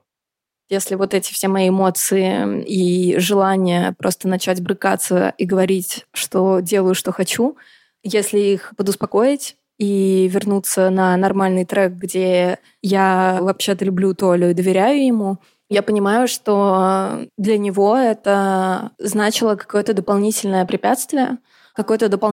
Если 0.70 0.96
вот 0.96 1.14
эти 1.14 1.32
все 1.32 1.48
мои 1.48 1.70
эмоции 1.70 2.64
и 2.64 3.20
желание 3.20 3.94
просто 4.00 4.28
начать 4.28 4.62
брыкаться 4.62 5.34
и 5.38 5.46
говорить, 5.46 6.06
что 6.12 6.60
делаю, 6.60 6.96
что 6.96 7.12
хочу, 7.12 7.56
если 8.04 8.40
их 8.40 8.74
подуспокоить 8.78 9.58
и 9.78 10.28
вернуться 10.28 10.90
на 10.90 11.16
нормальный 11.18 11.66
трек, 11.66 11.94
где 11.94 12.60
я 12.82 13.40
вообще-то 13.42 13.86
люблю 13.86 14.14
Толю 14.14 14.50
и 14.50 14.54
доверяю 14.54 15.06
ему, 15.06 15.38
я 15.70 15.84
понимаю, 15.84 16.28
что 16.28 17.26
для 17.38 17.58
него 17.58 17.96
это 17.98 18.92
значило 19.00 19.56
какое-то 19.56 19.94
дополнительное 19.94 20.66
препятствие, 20.66 21.40
какое-то 21.76 22.08
дополнительное... 22.08 22.34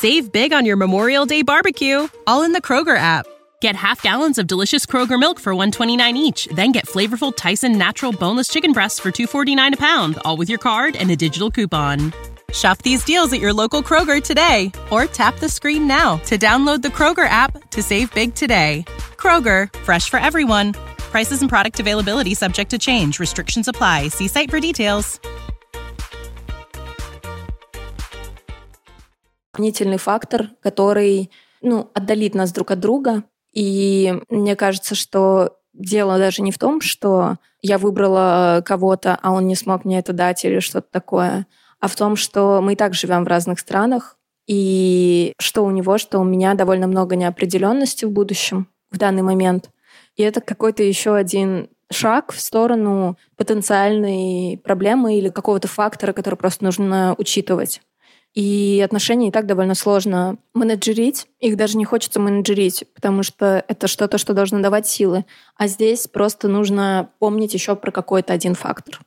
Save 0.00 0.32
big 0.32 0.52
on 0.52 0.64
your 0.64 0.76
Memorial 0.76 1.26
Day 1.26 1.42
barbecue, 1.42 2.08
all 2.26 2.42
in 2.42 2.52
the 2.52 2.60
Kroger 2.60 2.96
app. 2.96 3.26
Get 3.60 3.76
half 3.76 4.02
gallons 4.02 4.38
of 4.38 4.48
delicious 4.48 4.84
Kroger 4.86 5.20
milk 5.20 5.38
for 5.38 5.54
129 5.54 6.16
each, 6.16 6.48
then 6.56 6.72
get 6.72 6.86
flavorful 6.86 7.32
Tyson 7.36 7.78
natural 7.78 8.10
boneless 8.10 8.48
chicken 8.48 8.72
breasts 8.72 8.98
for 8.98 9.12
249 9.12 9.74
a 9.74 9.76
pound, 9.76 10.18
all 10.24 10.36
with 10.36 10.48
your 10.48 10.58
card 10.58 10.96
and 10.96 11.10
a 11.10 11.16
digital 11.16 11.50
coupon. 11.50 12.12
Shop 12.52 12.78
these 12.82 13.04
deals 13.04 13.32
at 13.32 13.40
your 13.40 13.52
local 13.52 13.82
Kroger 13.82 14.22
today 14.22 14.70
or 14.90 15.06
tap 15.06 15.38
the 15.38 15.48
screen 15.48 15.86
now 15.86 16.18
to 16.26 16.36
download 16.38 16.82
the 16.82 16.88
Kroger 16.88 17.28
app 17.28 17.70
to 17.70 17.82
save 17.82 18.12
big 18.14 18.34
today. 18.34 18.84
Kroger, 19.16 19.72
fresh 19.84 20.10
for 20.10 20.20
everyone. 20.20 20.74
Prices 21.10 21.40
and 21.40 21.48
product 21.48 21.80
availability 21.80 22.34
subject 22.34 22.70
to 22.70 22.78
change. 22.78 23.18
Restrictions 23.18 23.68
apply. 23.68 24.08
See 24.08 24.28
site 24.28 24.50
for 24.50 24.60
details. 24.60 25.20
Дополнительный 29.52 29.98
фактор, 29.98 30.48
который 30.62 31.30
ну, 31.60 31.90
отдалит 31.94 32.34
нас 32.34 32.52
друг 32.52 32.70
от 32.70 32.80
друга. 32.80 33.24
И 33.52 34.14
мне 34.30 34.56
кажется, 34.56 34.94
что 34.94 35.58
дело 35.74 36.18
даже 36.18 36.42
не 36.42 36.52
в 36.52 36.58
том, 36.58 36.80
что 36.80 37.36
я 37.60 37.78
выбрала 37.78 38.62
кого-то, 38.64 39.18
а 39.22 39.30
он 39.30 39.46
не 39.46 39.54
смог 39.54 39.84
мне 39.84 39.98
это 39.98 40.12
дать 40.12 40.44
или 40.44 40.58
что-то 40.60 40.88
такое, 40.90 41.46
а 41.82 41.88
в 41.88 41.96
том, 41.96 42.16
что 42.16 42.62
мы 42.62 42.72
и 42.72 42.76
так 42.76 42.94
живем 42.94 43.24
в 43.24 43.28
разных 43.28 43.58
странах, 43.58 44.16
и 44.46 45.34
что 45.38 45.66
у 45.66 45.70
него, 45.70 45.98
что 45.98 46.18
у 46.18 46.24
меня 46.24 46.54
довольно 46.54 46.86
много 46.86 47.14
неопределенности 47.14 48.06
в 48.06 48.10
будущем 48.10 48.68
в 48.90 48.96
данный 48.96 49.22
момент— 49.22 49.68
и 50.16 50.22
это 50.22 50.40
какой-то 50.40 50.82
еще 50.82 51.14
один 51.14 51.68
шаг 51.90 52.32
в 52.32 52.40
сторону 52.40 53.16
потенциальной 53.36 54.58
проблемы 54.62 55.16
или 55.16 55.28
какого-то 55.28 55.68
фактора, 55.68 56.12
который 56.12 56.36
просто 56.36 56.64
нужно 56.64 57.14
учитывать. 57.18 57.82
И 58.34 58.80
отношения 58.82 59.28
и 59.28 59.30
так 59.30 59.44
довольно 59.44 59.74
сложно 59.74 60.38
менеджерить. 60.54 61.26
Их 61.38 61.56
даже 61.56 61.76
не 61.76 61.84
хочется 61.84 62.18
менеджерить, 62.18 62.84
потому 62.94 63.22
что 63.22 63.62
это 63.68 63.88
что-то, 63.88 64.16
что 64.16 64.32
должно 64.32 64.60
давать 64.60 64.86
силы. 64.86 65.26
А 65.56 65.66
здесь 65.66 66.08
просто 66.08 66.48
нужно 66.48 67.10
помнить 67.18 67.52
еще 67.52 67.76
про 67.76 67.90
какой-то 67.90 68.32
один 68.32 68.54
фактор. 68.54 69.00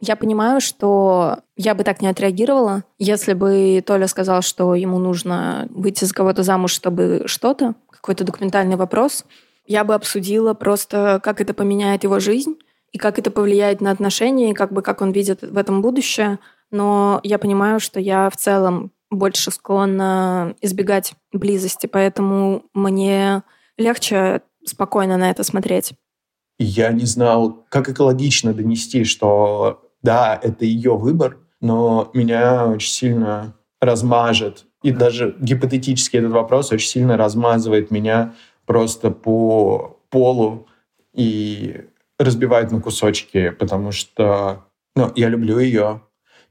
Я 0.00 0.16
понимаю, 0.16 0.60
что 0.60 1.40
я 1.56 1.74
бы 1.74 1.84
так 1.84 2.00
не 2.00 2.08
отреагировала, 2.08 2.84
если 2.98 3.34
бы 3.34 3.82
Толя 3.86 4.06
сказал, 4.06 4.42
что 4.42 4.74
ему 4.74 4.98
нужно 4.98 5.68
выйти 5.70 6.04
за 6.04 6.14
кого-то 6.14 6.42
замуж, 6.42 6.72
чтобы 6.72 7.24
что-то, 7.26 7.74
какой-то 7.90 8.24
документальный 8.24 8.76
вопрос— 8.76 9.24
я 9.70 9.84
бы 9.84 9.94
обсудила 9.94 10.52
просто, 10.52 11.20
как 11.22 11.40
это 11.40 11.54
поменяет 11.54 12.02
его 12.02 12.18
жизнь 12.18 12.56
и 12.90 12.98
как 12.98 13.20
это 13.20 13.30
повлияет 13.30 13.80
на 13.80 13.92
отношения, 13.92 14.50
и 14.50 14.54
как 14.54 14.72
бы 14.72 14.82
как 14.82 15.00
он 15.00 15.12
видит 15.12 15.42
в 15.42 15.56
этом 15.56 15.80
будущее. 15.80 16.40
Но 16.72 17.20
я 17.22 17.38
понимаю, 17.38 17.78
что 17.78 18.00
я 18.00 18.30
в 18.30 18.36
целом 18.36 18.90
больше 19.12 19.52
склонна 19.52 20.56
избегать 20.60 21.14
близости, 21.32 21.86
поэтому 21.86 22.64
мне 22.74 23.44
легче 23.78 24.42
спокойно 24.64 25.16
на 25.16 25.30
это 25.30 25.44
смотреть. 25.44 25.92
Я 26.58 26.90
не 26.90 27.06
знал, 27.06 27.64
как 27.68 27.88
экологично 27.88 28.52
донести, 28.52 29.04
что 29.04 29.88
да, 30.02 30.38
это 30.42 30.64
ее 30.64 30.96
выбор, 30.96 31.38
но 31.60 32.10
меня 32.14 32.66
очень 32.66 32.90
сильно 32.90 33.54
размажет. 33.80 34.66
И 34.82 34.92
даже 34.92 35.36
гипотетически 35.38 36.16
этот 36.16 36.32
вопрос 36.32 36.72
очень 36.72 36.88
сильно 36.88 37.16
размазывает 37.16 37.90
меня 37.90 38.34
просто 38.64 39.10
по 39.10 40.00
полу 40.10 40.66
и 41.12 41.84
разбивает 42.18 42.70
на 42.70 42.80
кусочки, 42.80 43.50
потому 43.50 43.92
что 43.92 44.64
ну, 44.94 45.12
я 45.16 45.28
люблю 45.28 45.58
ее, 45.58 46.02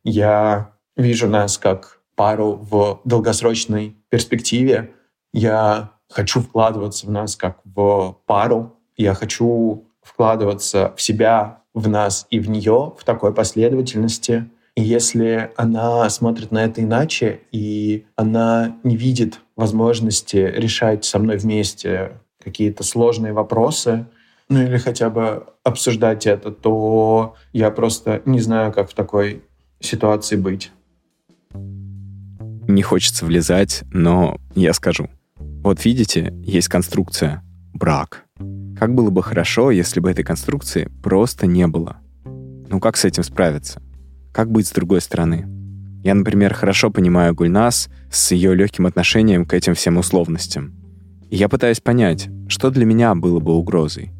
я 0.03 0.73
вижу 0.95 1.27
нас 1.27 1.57
как 1.57 1.99
пару 2.15 2.53
в 2.53 3.01
долгосрочной 3.05 3.95
перспективе, 4.09 4.93
я 5.33 5.91
хочу 6.09 6.41
вкладываться 6.41 7.07
в 7.07 7.11
нас 7.11 7.35
как 7.35 7.59
в 7.63 8.17
пару, 8.25 8.75
я 8.97 9.13
хочу 9.13 9.87
вкладываться 10.01 10.93
в 10.97 11.01
себя, 11.01 11.63
в 11.79 11.87
нас 11.87 12.27
и 12.29 12.39
в 12.39 12.49
нее 12.49 12.93
в 12.97 13.03
такой 13.03 13.33
последовательности. 13.33 14.49
И 14.75 14.81
если 14.81 15.51
она 15.55 16.09
смотрит 16.09 16.51
на 16.51 16.63
это 16.65 16.81
иначе, 16.81 17.41
и 17.51 18.05
она 18.15 18.77
не 18.83 18.95
видит 18.95 19.39
возможности 19.55 20.37
решать 20.37 21.05
со 21.05 21.19
мной 21.19 21.37
вместе 21.37 22.13
какие-то 22.43 22.83
сложные 22.83 23.33
вопросы, 23.33 24.05
ну 24.49 24.61
или 24.61 24.77
хотя 24.77 25.09
бы 25.09 25.45
обсуждать 25.63 26.25
это, 26.25 26.51
то 26.51 27.35
я 27.53 27.71
просто 27.71 28.21
не 28.25 28.39
знаю, 28.39 28.71
как 28.71 28.89
в 28.89 28.93
такой 28.93 29.43
ситуации 29.79 30.35
быть. 30.35 30.71
Не 31.53 32.81
хочется 32.81 33.25
влезать, 33.25 33.83
но 33.91 34.37
я 34.55 34.73
скажу. 34.73 35.09
Вот 35.37 35.83
видите, 35.85 36.33
есть 36.43 36.67
конструкция 36.67 37.43
брак. 37.73 38.25
Как 38.79 38.95
было 38.95 39.09
бы 39.09 39.21
хорошо, 39.21 39.71
если 39.71 39.99
бы 39.99 40.09
этой 40.09 40.23
конструкции 40.23 40.89
просто 41.03 41.45
не 41.47 41.67
было. 41.67 41.97
Ну 42.23 42.79
как 42.79 42.95
с 42.95 43.03
этим 43.03 43.23
справиться? 43.23 43.81
Как 44.31 44.49
быть 44.49 44.67
с 44.67 44.71
другой 44.71 45.01
стороны? 45.01 45.45
Я, 46.01 46.15
например, 46.15 46.53
хорошо 46.53 46.89
понимаю 46.89 47.35
Гульнас 47.35 47.89
с 48.09 48.31
ее 48.31 48.55
легким 48.55 48.85
отношением 48.85 49.45
к 49.45 49.53
этим 49.53 49.73
всем 49.73 49.97
условностям. 49.97 50.73
И 51.29 51.35
я 51.35 51.49
пытаюсь 51.49 51.81
понять, 51.81 52.29
что 52.47 52.69
для 52.69 52.85
меня 52.85 53.13
было 53.15 53.41
бы 53.41 53.51
угрозой. 53.53 54.13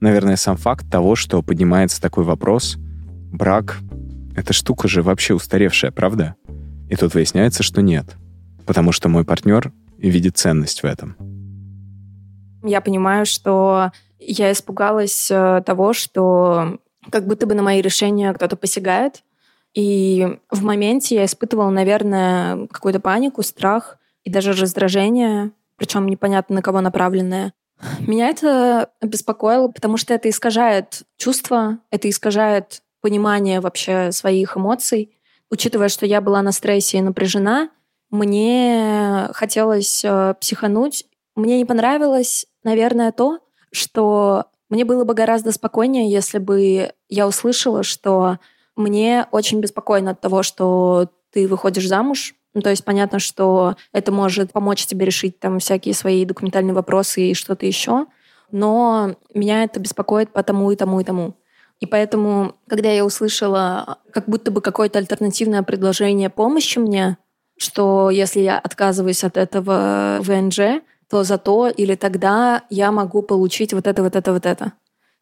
Наверное, 0.00 0.36
сам 0.36 0.56
факт 0.56 0.90
того, 0.90 1.14
что 1.14 1.42
поднимается 1.42 2.00
такой 2.00 2.24
вопрос, 2.24 2.78
брак— 2.78 3.80
эта 4.34 4.54
штука 4.54 4.88
же 4.88 5.02
вообще 5.02 5.34
устаревшая, 5.34 5.90
правда? 5.90 6.36
И 6.88 6.96
тут 6.96 7.12
выясняется, 7.12 7.62
что 7.62 7.82
нет. 7.82 8.16
Потому 8.64 8.92
что 8.92 9.10
мой 9.10 9.24
партнер 9.24 9.72
видит 9.98 10.38
ценность 10.38 10.82
в 10.82 10.86
этом. 10.86 11.16
Я 12.62 12.80
понимаю, 12.80 13.26
что 13.26 13.92
я 14.18 14.52
испугалась 14.52 15.30
э, 15.30 15.62
того, 15.64 15.92
что 15.92 16.78
как 17.10 17.26
будто 17.26 17.46
бы 17.46 17.54
на 17.54 17.62
мои 17.62 17.80
решения 17.80 18.32
кто-то 18.32 18.56
посягает. 18.56 19.22
И 19.74 20.38
в 20.50 20.62
моменте 20.62 21.16
я 21.16 21.24
испытывала, 21.26 21.70
наверное, 21.70 22.66
какую-то 22.68 23.00
панику, 23.00 23.42
страх 23.42 23.98
и 24.24 24.30
даже 24.30 24.54
раздражение, 24.54 25.52
причем 25.76 26.06
непонятно 26.06 26.56
на 26.56 26.62
кого 26.62 26.80
направленное. 26.80 27.52
Меня 28.00 28.28
это 28.28 28.90
беспокоило, 29.02 29.68
потому 29.68 29.98
что 29.98 30.14
это 30.14 30.30
искажает 30.30 31.02
чувства, 31.18 31.78
это 31.90 32.08
искажает 32.08 32.82
понимание 33.02 33.60
вообще 33.60 34.12
своих 34.12 34.56
эмоций. 34.56 35.16
Учитывая, 35.50 35.88
что 35.88 36.06
я 36.06 36.20
была 36.20 36.42
на 36.42 36.52
стрессе 36.52 36.98
и 36.98 37.02
напряжена, 37.02 37.68
мне 38.10 39.28
хотелось 39.32 40.04
э, 40.04 40.34
психануть. 40.40 41.04
Мне 41.34 41.58
не 41.58 41.64
понравилось, 41.64 42.46
наверное, 42.64 43.12
то, 43.12 43.40
что 43.72 44.46
мне 44.68 44.84
было 44.84 45.04
бы 45.04 45.14
гораздо 45.14 45.52
спокойнее, 45.52 46.10
если 46.10 46.38
бы 46.38 46.92
я 47.08 47.26
услышала, 47.28 47.82
что 47.82 48.38
мне 48.74 49.26
очень 49.30 49.60
беспокойно 49.60 50.12
от 50.12 50.20
того, 50.20 50.42
что 50.42 51.08
ты 51.32 51.46
выходишь 51.46 51.88
замуж. 51.88 52.34
Ну, 52.54 52.62
то 52.62 52.70
есть 52.70 52.84
понятно, 52.84 53.18
что 53.18 53.76
это 53.92 54.12
может 54.12 54.52
помочь 54.52 54.86
тебе 54.86 55.04
решить 55.04 55.38
там 55.38 55.58
всякие 55.58 55.94
свои 55.94 56.24
документальные 56.24 56.74
вопросы 56.74 57.30
и 57.30 57.34
что-то 57.34 57.66
еще, 57.66 58.06
но 58.50 59.16
меня 59.34 59.64
это 59.64 59.78
беспокоит 59.78 60.32
по 60.32 60.42
тому 60.42 60.70
и 60.70 60.76
тому 60.76 61.00
и 61.00 61.04
тому. 61.04 61.34
И 61.80 61.86
поэтому, 61.86 62.54
когда 62.68 62.90
я 62.90 63.04
услышала 63.04 63.98
как 64.10 64.26
будто 64.28 64.50
бы 64.50 64.62
какое-то 64.62 64.98
альтернативное 64.98 65.62
предложение 65.62 66.30
помощи 66.30 66.78
мне, 66.78 67.18
что 67.58 68.10
если 68.10 68.40
я 68.40 68.58
отказываюсь 68.58 69.24
от 69.24 69.36
этого 69.36 70.18
ВНЖ, 70.22 70.82
то 71.08 71.22
зато 71.24 71.68
или 71.68 71.94
тогда 71.94 72.62
я 72.70 72.90
могу 72.90 73.22
получить 73.22 73.72
вот 73.72 73.86
это, 73.86 74.02
вот 74.02 74.16
это, 74.16 74.32
вот 74.32 74.46
это. 74.46 74.72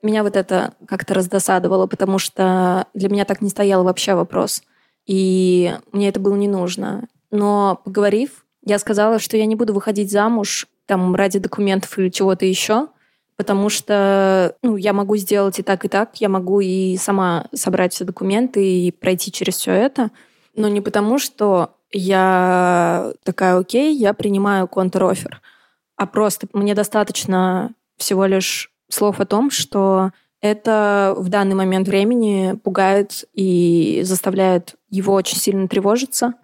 Меня 0.03 0.23
вот 0.23 0.37
это 0.37 0.75
как-то 0.87 1.15
раздосадовало, 1.15 1.87
потому 1.87 2.19
что 2.19 2.87
для 2.95 3.09
меня 3.09 3.25
так 3.25 3.41
не 3.41 3.49
стоял 3.49 3.85
вообще 3.85 4.15
вопрос. 4.15 4.63
И 5.07 5.75
мне 5.93 6.09
это 6.09 6.21
было 6.21 6.35
не 6.35 6.49
нужно. 6.49 7.09
Но 7.31 7.81
поговорив, 7.85 8.45
я 8.65 8.79
сказала, 8.79 9.19
что 9.19 9.37
я 9.37 9.47
не 9.47 9.57
буду 9.57 9.75
выходить 9.75 10.11
замуж 10.11 10.67
там 10.87 11.15
ради 11.15 11.39
документов 11.39 11.99
или 11.99 12.09
чего-то 12.11 12.45
еще, 12.45 12.89
потому 13.37 13.69
что 13.69 14.57
ну, 14.63 14.77
я 14.77 14.93
могу 14.93 15.17
сделать 15.17 15.59
и 15.59 15.63
так, 15.63 15.85
и 15.85 15.89
так. 15.89 16.21
Я 16.21 16.29
могу 16.29 16.61
и 16.61 16.97
сама 16.97 17.47
собрать 17.55 17.93
все 17.93 18.05
документы 18.05 18.65
и 18.65 18.91
пройти 18.91 19.33
через 19.33 19.57
все 19.57 19.73
это. 19.73 20.11
Но 20.55 20.69
не 20.69 20.81
потому, 20.81 21.19
что 21.19 21.77
я 21.91 23.13
такая, 23.23 23.59
окей, 23.59 23.95
я 23.97 24.15
принимаю 24.15 24.69
контр-офер 24.69 25.41
а 25.97 26.07
просто 26.07 26.49
мне 26.53 26.75
достаточно 26.75 27.73
всего 27.97 28.27
лишь 28.27 28.71
слов 28.89 29.21
о 29.21 29.27
том, 29.27 29.51
что 29.51 30.11
это 30.41 31.15
в 31.17 31.29
данный 31.31 31.55
момент 31.55 31.89
времени 31.89 32.55
пугает 32.63 33.25
и 33.33 34.03
заставляет 34.05 34.75
его 34.91 35.15
очень 35.15 35.39
сильно 35.39 35.69
тревожиться. 35.69 36.35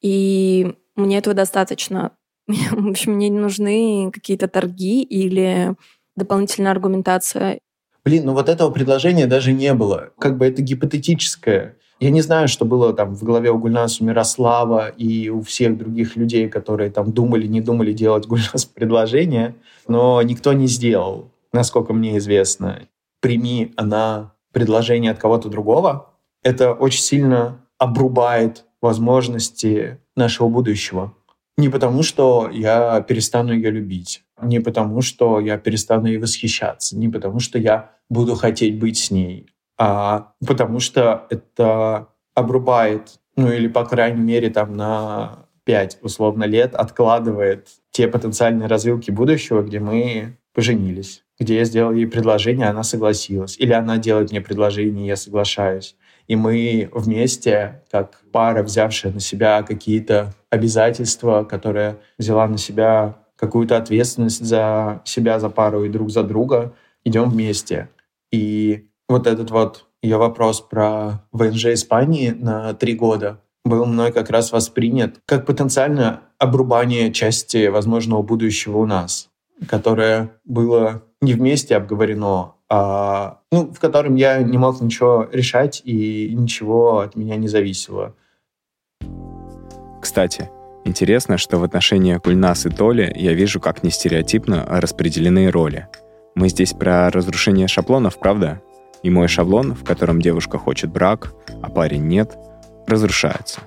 И 0.00 0.74
мне 0.94 1.18
этого 1.18 1.34
достаточно. 1.34 2.12
В 2.46 2.88
общем, 2.88 3.14
мне 3.14 3.28
не 3.28 3.38
нужны 3.38 4.12
какие-то 4.12 4.46
торги 4.46 5.02
или 5.02 5.74
дополнительная 6.14 6.70
аргументация. 6.70 7.58
Блин, 8.04 8.26
ну 8.26 8.32
вот 8.32 8.48
этого 8.48 8.70
предложения 8.70 9.26
даже 9.26 9.52
не 9.52 9.74
было. 9.74 10.12
Как 10.18 10.38
бы 10.38 10.46
это 10.46 10.62
гипотетическое. 10.62 11.77
Я 12.00 12.10
не 12.10 12.20
знаю, 12.20 12.46
что 12.46 12.64
было 12.64 12.92
там 12.92 13.14
в 13.14 13.24
голове 13.24 13.50
у 13.50 13.58
Гульнаса, 13.58 14.04
у 14.04 14.06
Мирослава 14.06 14.88
и 14.88 15.30
у 15.30 15.42
всех 15.42 15.76
других 15.76 16.14
людей, 16.14 16.48
которые 16.48 16.90
там 16.90 17.12
думали, 17.12 17.46
не 17.46 17.60
думали 17.60 17.92
делать 17.92 18.26
Гульнас 18.26 18.64
предложение, 18.74 19.56
но 19.88 20.22
никто 20.22 20.52
не 20.52 20.68
сделал, 20.68 21.30
насколько 21.52 21.92
мне 21.92 22.18
известно. 22.18 22.82
Прими 23.20 23.72
она 23.76 24.34
предложение 24.52 25.10
от 25.10 25.18
кого-то 25.18 25.48
другого, 25.48 26.10
это 26.44 26.72
очень 26.72 27.02
сильно 27.02 27.64
обрубает 27.78 28.64
возможности 28.80 29.98
нашего 30.16 30.48
будущего. 30.48 31.14
Не 31.56 31.68
потому, 31.68 32.04
что 32.04 32.48
я 32.52 33.00
перестану 33.00 33.52
ее 33.52 33.70
любить, 33.70 34.22
не 34.40 34.60
потому, 34.60 35.02
что 35.02 35.40
я 35.40 35.58
перестану 35.58 36.06
ей 36.06 36.18
восхищаться, 36.18 36.96
не 36.96 37.08
потому, 37.08 37.40
что 37.40 37.58
я 37.58 37.90
буду 38.08 38.36
хотеть 38.36 38.78
быть 38.78 38.98
с 38.98 39.10
ней, 39.10 39.46
а, 39.78 40.32
потому 40.46 40.80
что 40.80 41.26
это 41.30 42.08
обрубает, 42.34 43.20
ну 43.36 43.50
или, 43.52 43.68
по 43.68 43.84
крайней 43.84 44.20
мере, 44.20 44.50
там 44.50 44.76
на 44.76 45.46
5 45.64 45.98
условно 46.02 46.44
лет 46.44 46.74
откладывает 46.74 47.68
те 47.90 48.08
потенциальные 48.08 48.68
развилки 48.68 49.10
будущего, 49.10 49.62
где 49.62 49.80
мы 49.80 50.38
поженились, 50.52 51.24
где 51.38 51.56
я 51.56 51.64
сделал 51.64 51.92
ей 51.92 52.06
предложение, 52.06 52.66
она 52.66 52.82
согласилась. 52.82 53.56
Или 53.58 53.72
она 53.72 53.98
делает 53.98 54.30
мне 54.32 54.40
предложение, 54.40 55.06
я 55.06 55.16
соглашаюсь. 55.16 55.94
И 56.26 56.36
мы 56.36 56.90
вместе, 56.92 57.82
как 57.90 58.22
пара, 58.32 58.62
взявшая 58.62 59.12
на 59.12 59.20
себя 59.20 59.62
какие-то 59.62 60.34
обязательства, 60.50 61.44
которая 61.44 61.98
взяла 62.18 62.48
на 62.48 62.58
себя 62.58 63.16
какую-то 63.36 63.76
ответственность 63.76 64.44
за 64.44 65.00
себя, 65.04 65.38
за 65.38 65.48
пару 65.48 65.84
и 65.84 65.88
друг 65.88 66.10
за 66.10 66.24
друга, 66.24 66.74
идем 67.04 67.30
вместе. 67.30 67.88
И 68.32 68.88
вот 69.08 69.26
этот 69.26 69.50
вот 69.50 69.86
ее 70.02 70.16
вопрос 70.16 70.60
про 70.60 71.24
ВНЖ 71.32 71.66
Испании 71.66 72.30
на 72.30 72.74
три 72.74 72.94
года 72.94 73.40
был 73.64 73.84
мной 73.84 74.12
как 74.12 74.30
раз 74.30 74.52
воспринят 74.52 75.20
как 75.26 75.46
потенциально 75.46 76.20
обрубание 76.38 77.12
части 77.12 77.66
возможного 77.66 78.22
будущего 78.22 78.78
у 78.78 78.86
нас, 78.86 79.28
которое 79.68 80.30
было 80.44 81.02
не 81.20 81.34
вместе 81.34 81.76
обговорено, 81.76 82.54
а, 82.70 83.40
ну, 83.50 83.72
в 83.72 83.80
котором 83.80 84.14
я 84.14 84.38
не 84.42 84.56
мог 84.56 84.80
ничего 84.80 85.28
решать 85.32 85.82
и 85.84 86.32
ничего 86.34 87.00
от 87.00 87.16
меня 87.16 87.36
не 87.36 87.48
зависело. 87.48 88.14
Кстати, 90.00 90.48
интересно, 90.84 91.38
что 91.38 91.58
в 91.58 91.64
отношениях 91.64 92.22
Гульнас 92.22 92.66
и 92.66 92.70
Толи 92.70 93.12
я 93.16 93.32
вижу, 93.32 93.60
как 93.60 93.82
не 93.82 93.90
стереотипно 93.90 94.64
распределены 94.68 95.50
роли. 95.50 95.88
Мы 96.36 96.48
здесь 96.48 96.72
про 96.72 97.10
разрушение 97.10 97.66
шаблонов, 97.66 98.18
правда? 98.18 98.62
И 99.02 99.10
мой 99.10 99.28
шаблон, 99.28 99.74
в 99.74 99.84
котором 99.84 100.20
девушка 100.20 100.58
хочет 100.58 100.90
брак, 100.90 101.32
а 101.62 101.70
парень 101.70 102.06
нет, 102.06 102.36
разрушается. 102.86 103.60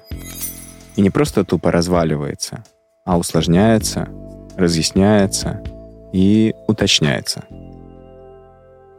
И 0.95 1.01
не 1.01 1.09
просто 1.09 1.45
тупо 1.45 1.71
разваливается, 1.71 2.63
а 3.05 3.17
усложняется, 3.17 4.09
разъясняется 4.57 5.63
и 6.11 6.53
уточняется. 6.67 7.45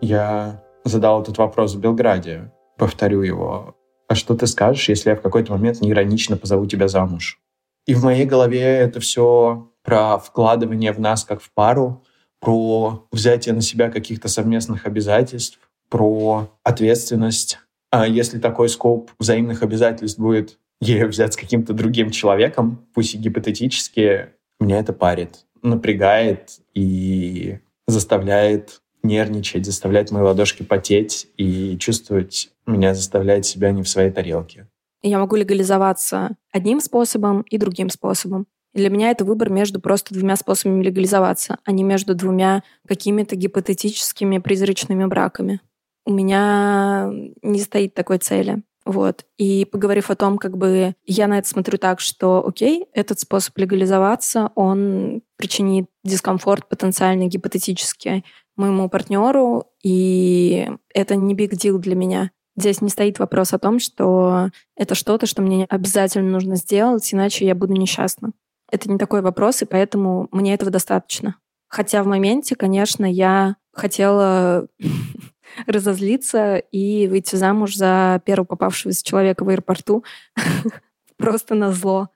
Я 0.01 0.63
задал 0.85 1.23
этот 1.23 1.39
вопрос 1.39 1.75
в 1.75 1.81
Белграде. 1.81 2.51
Повторю 2.77 3.23
его. 3.23 3.77
А 4.09 4.15
что 4.15 4.35
ты 4.35 4.47
скажешь, 4.47 4.89
если 4.89 5.11
я 5.11 5.17
в 5.17 5.21
какой-то 5.21 5.53
момент 5.53 5.81
неиронично 5.81 6.37
позову 6.37 6.67
тебя 6.67 6.89
замуж? 6.89 7.39
И 7.87 7.95
в 7.95 8.05
моей 8.05 8.25
голове 8.25 8.63
это 8.63 9.01
все 9.01 9.69
про 9.83 10.19
вкладывание 10.19 10.93
в 10.93 11.01
нас 11.01 11.25
как 11.25 11.41
в 11.41 11.51
пару, 11.53 12.05
про 12.41 13.07
взятие 13.13 13.55
на 13.55 13.61
себя 13.61 13.91
каких-то 13.91 14.29
совместных 14.29 14.87
обязательств, 14.87 15.59
про 15.93 16.49
ответственность. 16.65 17.59
А 17.91 18.07
если 18.07 18.39
такой 18.39 18.71
скоп 18.71 19.11
взаимных 19.19 19.63
обязательств 19.63 20.19
будет 20.19 20.59
ею 20.81 21.07
взять 21.09 21.35
с 21.35 21.37
каким-то 21.37 21.75
другим 21.75 22.11
человеком, 22.11 22.87
пусть 22.95 23.15
и 23.15 23.19
гипотетически, 23.19 24.31
меня 24.59 24.79
это 24.79 24.95
парит, 24.95 25.45
напрягает 25.63 26.61
и 26.73 27.59
заставляет 27.87 28.81
нервничать, 29.03 29.67
заставляет 29.67 30.11
мои 30.11 30.23
ладошки 30.23 30.63
потеть 30.63 31.29
и 31.37 31.77
чувствовать 31.77 32.49
меня 32.65 32.95
заставляет 32.95 33.45
себя 33.45 33.71
не 33.71 33.83
в 33.83 33.89
своей 33.89 34.11
тарелке. 34.11 34.69
Я 35.03 35.19
могу 35.19 35.37
легализоваться 35.37 36.31
одним 36.53 36.81
способом 36.81 37.43
и 37.43 37.59
другим 37.59 37.91
способом. 37.91 38.47
И 38.73 38.79
для 38.79 38.89
меня 38.89 39.11
это 39.11 39.27
выбор 39.27 39.51
между 39.51 39.79
просто 39.79 40.15
двумя 40.15 40.37
способами 40.37 40.83
легализоваться, 40.83 41.59
а 41.67 41.73
не 41.73 41.85
между 41.85 42.15
двумя 42.15 42.63
какими-то 42.89 43.37
гипотетическими 43.37 44.39
призрачными 44.39 45.05
браками. 45.05 45.61
У 46.05 46.13
меня 46.13 47.11
не 47.43 47.61
стоит 47.61 47.95
такой 47.95 48.19
цели. 48.19 48.63
Вот. 48.85 49.25
И 49.39 49.65
поговорив 49.65 50.11
о 50.11 50.17
том, 50.17 50.39
как 50.39 50.57
бы 50.57 50.95
я 51.05 51.29
на 51.29 51.39
это 51.39 51.49
смотрю 51.49 51.79
так, 51.79 52.01
что, 52.01 52.45
окей, 52.45 52.87
этот 52.93 53.21
способ 53.21 53.57
легализоваться, 53.59 54.51
он 54.57 55.23
причинит 55.37 55.87
дискомфорт 56.03 56.69
потенциально 56.69 57.27
гипотетически 57.27 58.25
моему 58.57 58.89
партнеру, 58.89 59.67
и 59.83 60.69
это 60.93 61.17
не 61.17 61.35
big 61.35 61.53
deal 61.53 61.79
для 61.79 61.95
меня. 61.95 62.31
Здесь 62.57 62.83
не 62.83 62.91
стоит 62.91 63.19
вопрос 63.19 63.55
о 63.55 63.59
том, 63.59 63.79
что 63.79 64.51
это 64.77 64.95
что-то, 64.95 65.27
что 65.27 65.41
мне 65.41 65.65
обязательно 65.71 66.31
нужно 66.31 66.57
сделать, 66.57 67.13
иначе 67.15 67.47
я 67.47 67.55
буду 67.55 67.73
несчастна. 67.75 68.33
Это 68.71 68.91
не 68.91 68.99
такой 68.99 69.23
вопрос, 69.23 69.63
и 69.63 69.67
поэтому 69.67 70.29
мне 70.33 70.55
этого 70.55 70.71
достаточно. 70.71 71.37
Хотя 71.69 72.03
в 72.03 72.07
моменте, 72.07 72.55
конечно, 72.55 73.11
я 73.11 73.57
хотела 73.73 74.67
разозлиться 75.67 76.57
и 76.57 77.07
выйти 77.09 77.37
замуж 77.37 77.75
за 77.77 78.21
первого 78.25 78.47
попавшегося 78.47 79.05
человека 79.05 79.45
в 79.45 79.49
аэропорту 79.49 80.05
просто 81.17 81.55
на 81.55 81.73
зло. 81.73 82.09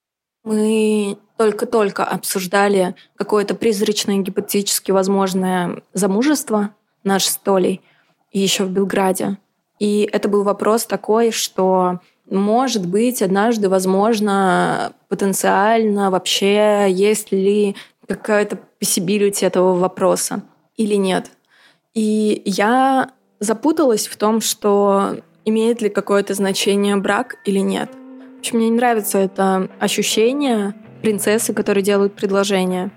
Мы 0.45 1.19
только-только 1.37 2.05
обсуждали 2.05 2.95
какое-то 3.17 3.55
призрачное, 3.55 4.19
гипотетически 4.19 4.93
возможное 4.93 5.83
замужество 5.93 6.71
наш 7.05 7.27
с 7.27 7.37
Толей, 7.37 7.83
и 8.33 8.39
еще 8.39 8.65
в 8.65 8.71
Белграде. 8.71 9.39
И 9.79 10.09
это 10.13 10.29
был 10.29 10.43
вопрос 10.43 10.87
такой, 10.87 11.31
что 11.31 12.01
может 12.29 12.87
быть, 12.87 13.23
однажды, 13.23 13.69
возможно, 13.69 14.93
потенциально 15.09 16.11
вообще 16.11 16.87
есть 16.91 17.31
ли 17.31 17.77
какая-то 18.09 18.59
possibility 18.81 19.47
этого 19.47 19.75
вопроса 19.75 20.43
или 20.77 20.95
нет. 20.95 21.31
И 21.95 22.43
я 22.45 23.11
запуталась 23.41 24.07
в 24.07 24.17
том, 24.17 24.41
что 24.41 25.17
имеет 25.45 25.81
ли 25.83 25.89
какое-то 25.89 26.35
значение 26.35 26.97
брак 26.97 27.37
или 27.45 27.61
нет. 27.61 27.91
В 28.37 28.39
общем, 28.41 28.59
мне 28.59 28.69
не 28.69 28.77
нравится 28.77 29.19
это 29.19 29.69
ощущение 29.81 30.75
принцессы, 31.03 31.53
которые 31.53 31.83
делают 31.83 32.15
предложение. 32.15 32.91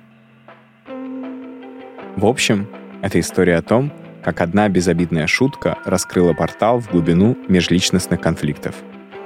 В 2.16 2.26
общем, 2.26 2.68
это 3.02 3.20
история 3.20 3.58
о 3.58 3.62
том, 3.62 3.92
как 4.24 4.42
одна 4.42 4.68
безобидная 4.68 5.28
шутка 5.28 5.78
раскрыла 5.86 6.34
портал 6.34 6.80
в 6.80 6.90
глубину 6.92 7.38
межличностных 7.48 8.20
конфликтов. 8.20 8.76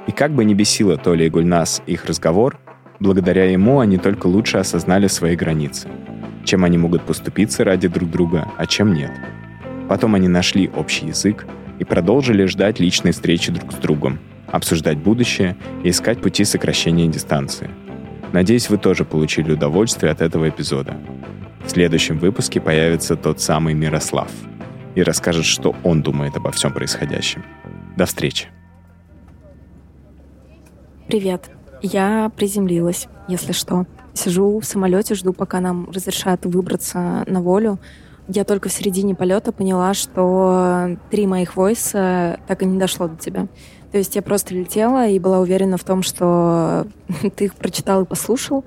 И 0.06 0.12
как 0.12 0.32
бы 0.32 0.44
ни 0.44 0.54
бесило 0.54 0.96
Толя 0.96 1.26
и 1.26 1.30
Гульнас 1.30 1.82
их 1.86 2.04
разговор, 2.04 2.58
благодаря 3.00 3.50
ему 3.50 3.80
они 3.80 3.98
только 3.98 4.26
лучше 4.26 4.58
осознали 4.58 5.08
свои 5.08 5.34
границы. 5.34 5.88
Чем 6.44 6.64
они 6.64 6.78
могут 6.78 7.02
поступиться 7.02 7.64
ради 7.64 7.88
друг 7.88 8.10
друга, 8.10 8.50
а 8.56 8.66
чем 8.66 8.92
нет. 8.92 9.10
Потом 9.88 10.14
они 10.14 10.28
нашли 10.28 10.68
общий 10.68 11.06
язык 11.06 11.46
и 11.78 11.84
продолжили 11.84 12.46
ждать 12.46 12.80
личной 12.80 13.12
встречи 13.12 13.52
друг 13.52 13.72
с 13.72 13.76
другом, 13.76 14.18
обсуждать 14.46 14.98
будущее 14.98 15.56
и 15.82 15.90
искать 15.90 16.20
пути 16.20 16.44
сокращения 16.44 17.06
дистанции. 17.08 17.70
Надеюсь, 18.32 18.70
вы 18.70 18.78
тоже 18.78 19.04
получили 19.04 19.52
удовольствие 19.52 20.12
от 20.12 20.20
этого 20.20 20.48
эпизода. 20.48 20.96
В 21.64 21.70
следующем 21.70 22.18
выпуске 22.18 22.60
появится 22.60 23.16
тот 23.16 23.40
самый 23.40 23.74
Мирослав— 23.74 24.30
и 24.94 25.02
расскажет, 25.02 25.44
что 25.44 25.74
он 25.82 26.02
думает 26.02 26.36
обо 26.36 26.50
всем 26.52 26.72
происходящем. 26.72 27.44
До 27.96 28.06
встречи. 28.06 28.48
Привет. 31.06 31.50
Я 31.82 32.30
приземлилась, 32.34 33.08
если 33.28 33.52
что. 33.52 33.86
Сижу 34.14 34.58
в 34.58 34.64
самолете, 34.64 35.14
жду, 35.14 35.32
пока 35.32 35.60
нам 35.60 35.90
разрешат 35.90 36.46
выбраться 36.46 37.24
на 37.26 37.40
волю. 37.40 37.78
Я 38.28 38.44
только 38.44 38.68
в 38.68 38.72
середине 38.72 39.14
полета 39.14 39.52
поняла, 39.52 39.92
что 39.92 40.96
три 41.10 41.26
моих 41.26 41.56
войса 41.56 42.38
так 42.46 42.62
и 42.62 42.66
не 42.66 42.78
дошло 42.78 43.08
до 43.08 43.16
тебя. 43.16 43.46
То 43.92 43.98
есть 43.98 44.16
я 44.16 44.22
просто 44.22 44.54
летела 44.54 45.06
и 45.06 45.18
была 45.18 45.40
уверена 45.40 45.76
в 45.76 45.84
том, 45.84 46.02
что 46.02 46.86
ты 47.36 47.44
их 47.44 47.54
прочитал 47.54 48.02
и 48.02 48.06
послушал. 48.06 48.64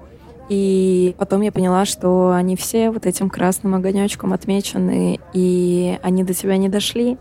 И 0.47 1.15
потом 1.17 1.41
я 1.41 1.51
поняла, 1.51 1.85
что 1.85 2.31
они 2.31 2.55
все 2.55 2.91
вот 2.91 3.05
этим 3.05 3.29
красным 3.29 3.75
огонечком 3.75 4.31
отмечены, 4.31 5.19
и 5.33 5.99
они 6.01 6.23
до 6.23 6.33
тебя 6.33 6.55
не 6.55 6.69
дошли, 6.69 7.17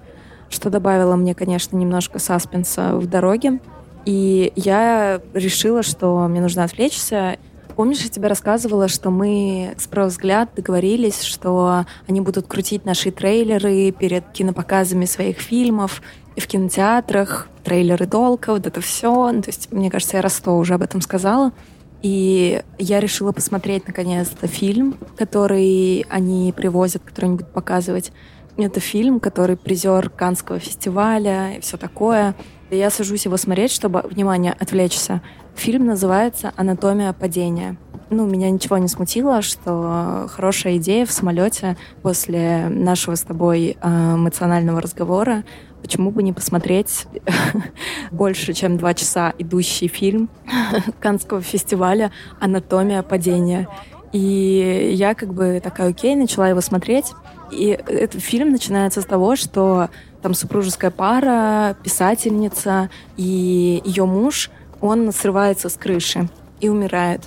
что 0.48 0.70
добавило 0.70 1.16
мне, 1.16 1.34
конечно, 1.34 1.76
немножко 1.76 2.20
саспенса 2.20 2.96
в 2.96 3.06
дороге. 3.06 3.58
И 4.04 4.52
я 4.54 5.20
решила, 5.34 5.82
что 5.82 6.28
мне 6.28 6.40
нужно 6.40 6.62
отвлечься. 6.62 7.38
Помнишь, 7.76 8.00
я 8.00 8.08
тебе 8.08 8.28
рассказывала, 8.28 8.88
что 8.88 9.10
мы 9.10 9.74
с 9.76 9.86
взгляд 9.86 10.48
договорились, 10.56 11.20
что 11.20 11.84
они 12.08 12.22
будут 12.22 12.46
крутить 12.46 12.86
наши 12.86 13.10
трейлеры 13.10 13.90
перед 13.92 14.26
кинопоказами 14.32 15.04
своих 15.04 15.38
фильмов 15.38 16.00
и 16.36 16.40
в 16.40 16.46
кинотеатрах, 16.46 17.48
трейлеры 17.64 18.06
долго, 18.06 18.50
вот 18.50 18.66
это 18.66 18.80
все. 18.80 19.30
То 19.42 19.48
есть, 19.48 19.70
мне 19.72 19.90
кажется, 19.90 20.16
я 20.16 20.22
раз 20.22 20.36
сто 20.36 20.56
уже 20.56 20.72
об 20.72 20.82
этом 20.82 21.02
сказала. 21.02 21.52
И 22.00 22.62
я 22.78 23.00
решила 23.00 23.32
посмотреть 23.32 23.86
наконец-то 23.86 24.46
фильм, 24.46 24.96
который 25.18 26.06
они 26.08 26.54
привозят, 26.56 27.02
который 27.02 27.26
они 27.26 27.36
будут 27.36 27.52
показывать. 27.52 28.10
Это 28.56 28.80
фильм, 28.80 29.20
который 29.20 29.58
призер 29.58 30.08
Канского 30.08 30.58
фестиваля 30.58 31.56
и 31.56 31.60
все 31.60 31.76
такое. 31.76 32.34
Я 32.70 32.88
сажусь 32.88 33.26
его 33.26 33.36
смотреть, 33.36 33.70
чтобы, 33.70 34.00
внимание, 34.00 34.52
отвлечься. 34.58 35.20
Фильм 35.56 35.86
называется 35.86 36.52
«Анатомия 36.56 37.12
падения». 37.12 37.76
Ну, 38.10 38.24
меня 38.26 38.50
ничего 38.50 38.78
не 38.78 38.86
смутило, 38.86 39.42
что 39.42 40.28
хорошая 40.30 40.76
идея 40.76 41.06
в 41.06 41.10
самолете 41.10 41.76
после 42.02 42.68
нашего 42.68 43.16
с 43.16 43.22
тобой 43.22 43.76
э, 43.80 44.14
эмоционального 44.14 44.80
разговора 44.80 45.42
почему 45.82 46.10
бы 46.10 46.22
не 46.22 46.32
посмотреть 46.32 47.06
больше, 48.10 48.52
чем 48.52 48.76
два 48.76 48.94
часа 48.94 49.32
идущий 49.38 49.88
фильм 49.88 50.28
Канского 51.00 51.40
фестиваля 51.40 52.12
«Анатомия 52.38 53.02
падения». 53.02 53.68
И 54.12 54.92
я 54.94 55.14
как 55.14 55.32
бы 55.34 55.60
такая, 55.62 55.90
окей, 55.90 56.14
начала 56.14 56.48
его 56.48 56.60
смотреть. 56.60 57.12
И 57.50 57.66
этот 57.86 58.22
фильм 58.22 58.50
начинается 58.50 59.00
с 59.00 59.04
того, 59.04 59.36
что 59.36 59.88
там 60.22 60.34
супружеская 60.34 60.90
пара, 60.90 61.76
писательница 61.82 62.88
и 63.16 63.82
ее 63.84 64.06
муж, 64.06 64.50
он 64.80 65.12
срывается 65.12 65.68
с 65.68 65.76
крыши 65.76 66.28
и 66.60 66.68
умирает. 66.68 67.22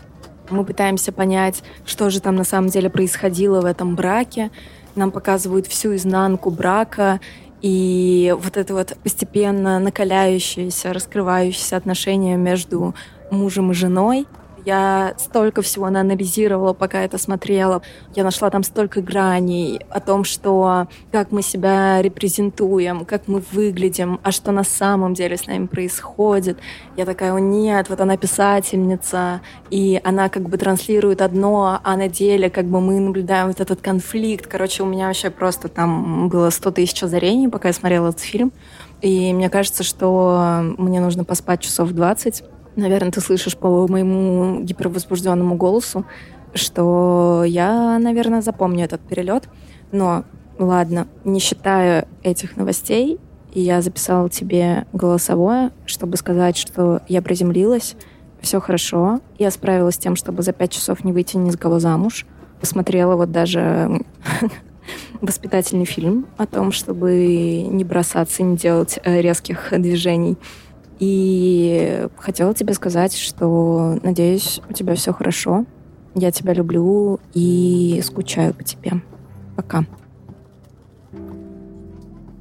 Мы 0.50 0.66
пытаемся 0.66 1.12
понять, 1.12 1.64
что 1.86 2.10
же 2.10 2.22
там 2.22 2.36
на 2.36 2.44
самом 2.44 2.70
деле 2.70 2.90
происходило 2.90 3.62
в 3.62 3.66
этом 3.66 3.96
браке. 3.96 4.50
Нам 4.96 5.12
показывают 5.12 5.68
всю 5.68 5.96
изнанку 5.96 6.50
брака, 6.50 7.20
и 7.62 8.36
вот 8.40 8.58
это 8.58 8.74
вот 8.74 8.98
постепенно 9.04 9.80
накаляющееся, 9.80 10.94
раскрывающееся 10.94 11.78
отношение 11.78 12.38
между 12.38 12.96
мужем 13.32 13.72
и 13.72 13.74
женой, 13.74 14.28
я 14.66 15.14
столько 15.18 15.62
всего 15.62 15.86
анализировала, 15.86 16.74
пока 16.74 17.02
это 17.02 17.18
смотрела. 17.18 17.82
Я 18.16 18.24
нашла 18.24 18.50
там 18.50 18.64
столько 18.64 19.02
граней 19.02 19.82
о 19.90 20.00
том, 20.00 20.24
что 20.24 20.88
как 21.12 21.32
мы 21.32 21.42
себя 21.42 22.02
репрезентуем, 22.02 23.06
как 23.06 23.28
мы 23.28 23.44
выглядим, 23.52 24.20
а 24.24 24.32
что 24.32 24.52
на 24.52 24.64
самом 24.64 25.14
деле 25.14 25.38
с 25.38 25.48
нами 25.48 25.66
происходит. 25.66 26.58
Я 26.98 27.06
такая, 27.06 27.34
о 27.34 27.40
нет, 27.40 27.90
вот 27.90 28.02
она 28.02 28.18
писательница, 28.18 29.42
и 29.70 30.00
она 30.04 30.30
как 30.30 30.50
бы 30.50 30.58
транслирует 30.58 31.22
одно, 31.22 31.80
а 31.84 31.98
на 31.98 32.08
деле 32.08 32.50
как 32.50 32.66
бы 32.66 32.82
мы 32.82 33.00
наблюдаем 33.00 33.48
вот 33.48 33.60
этот 33.60 33.82
конфликт. 33.82 34.48
Короче, 34.48 34.84
у 34.84 34.86
меня 34.86 35.08
вообще 35.08 35.30
просто 35.30 35.68
там 35.68 36.30
было 36.30 36.50
100 36.50 36.72
тысяч 36.72 37.04
озарений, 37.04 37.48
пока 37.48 37.70
я 37.70 37.74
смотрела 37.74 38.10
этот 38.10 38.22
фильм. 38.22 38.52
И 39.02 39.34
мне 39.34 39.50
кажется, 39.50 39.84
что 39.84 40.62
мне 40.78 41.00
нужно 41.00 41.24
поспать 41.24 41.62
часов 41.62 41.92
20, 41.92 42.44
Наверное, 42.76 43.12
ты 43.12 43.22
слышишь 43.22 43.58
по 43.58 43.88
моему 43.88 44.62
гипервозбужденному 44.62 45.56
голосу, 45.56 46.06
что 46.54 47.44
я, 47.46 48.00
наверное, 48.00 48.42
запомню 48.42 48.86
этот 48.86 49.02
перелет. 49.02 49.50
Но 49.92 50.24
ладно, 50.58 51.08
не 51.24 51.40
считая 51.40 52.08
этих 52.24 52.58
новостей, 52.58 53.20
я 53.54 53.82
записала 53.82 54.30
тебе 54.30 54.86
голосовое, 54.94 55.72
чтобы 55.86 56.18
сказать, 56.18 56.58
что 56.58 57.02
я 57.08 57.22
приземлилась, 57.22 57.96
все 58.42 58.60
хорошо. 58.62 59.22
Я 59.38 59.52
справилась 59.52 59.96
с 59.96 60.00
тем, 60.00 60.16
чтобы 60.16 60.44
за 60.44 60.54
пять 60.54 60.72
часов 60.72 61.04
не 61.04 61.12
выйти 61.12 61.38
ни 61.38 61.50
с 61.50 61.58
кого 61.58 61.80
замуж. 61.80 62.26
Посмотрела 62.60 63.16
вот 63.16 63.32
даже 63.32 64.02
воспитательный 65.22 65.86
фильм 65.86 66.28
о 66.38 66.46
том, 66.46 66.72
чтобы 66.72 67.64
не 67.64 67.84
бросаться, 67.84 68.44
не 68.44 68.56
делать 68.56 69.00
э, 69.04 69.22
резких 69.22 69.70
движений. 69.72 70.38
И 71.00 72.08
хотела 72.18 72.54
тебе 72.54 72.74
сказать, 72.74 73.16
что 73.16 73.98
надеюсь, 74.04 74.62
у 74.70 74.74
тебя 74.74 74.96
все 74.96 75.14
хорошо. 75.14 75.66
Я 76.14 76.32
тебя 76.32 76.54
люблю 76.54 77.20
и 77.34 78.02
скучаю 78.04 78.54
по 78.54 78.64
тебе. 78.64 78.92
Пока. 79.56 79.86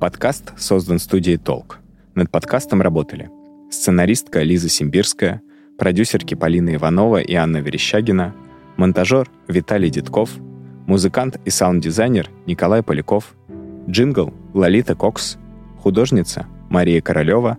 Подкаст 0.00 0.52
создан 0.58 0.98
студией 0.98 1.38
«Толк». 1.38 1.78
Над 2.14 2.30
подкастом 2.30 2.82
работали 2.82 3.30
сценаристка 3.70 4.42
Лиза 4.42 4.68
Симбирская, 4.68 5.42
продюсерки 5.78 6.34
Полина 6.34 6.74
Иванова 6.74 7.20
и 7.20 7.34
Анна 7.34 7.58
Верещагина, 7.58 8.34
монтажер 8.76 9.30
Виталий 9.46 9.90
Дедков, 9.90 10.30
музыкант 10.86 11.38
и 11.44 11.50
саунд-дизайнер 11.50 12.30
Николай 12.46 12.82
Поляков, 12.82 13.36
джингл 13.88 14.32
Лолита 14.54 14.94
Кокс, 14.94 15.36
художница 15.78 16.46
Мария 16.70 17.00
Королева, 17.00 17.58